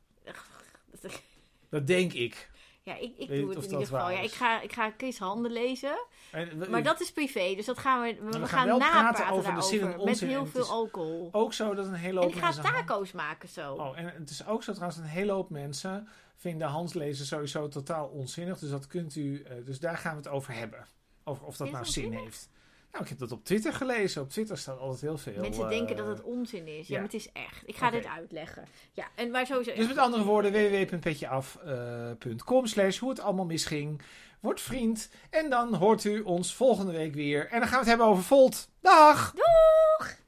[1.70, 2.50] Dat denk ik.
[2.84, 4.10] Ik, ik Weet doe het in ieder geval.
[4.10, 6.06] Ja, ik, ga, ik ga Chris handen lezen.
[6.30, 8.78] En we- Maar dat is privé, dus dat gaan we, we, we gaan, gaan wel
[8.78, 10.04] praten napraten over de zin en.
[10.04, 11.28] Met heel veel alcohol.
[11.32, 12.62] ook zo dat een hele En hoop ik ga mensen...
[12.62, 13.74] taco's maken zo.
[13.74, 18.06] Oh, en het is ook zo trouwens, een hele hoop mensen vinden handlezen sowieso totaal
[18.06, 18.58] onzinnig.
[18.58, 20.86] Dus dat kunt u, eh, dus daar gaan we het over hebben.
[21.24, 22.48] Over of dat Is nou zin heeft.
[22.92, 24.22] Nou, ik heb dat op Twitter gelezen.
[24.22, 25.40] Op Twitter staat altijd heel veel.
[25.40, 26.88] Mensen eh, denken dat het onzin is.
[26.88, 26.96] Ja, ja.
[27.00, 27.62] maar het is echt.
[27.64, 28.64] Ik ga dit uitleggen.
[28.92, 29.74] Ja, en maar sowieso.
[29.74, 34.02] Dus met andere woorden, www.petjeaf.com slash hoe het allemaal misging.
[34.40, 35.10] Word vriend.
[35.30, 37.48] En dan hoort u ons volgende week weer.
[37.48, 38.68] En dan gaan we het hebben over Volt.
[38.80, 39.32] Dag!
[39.32, 40.19] Doeg!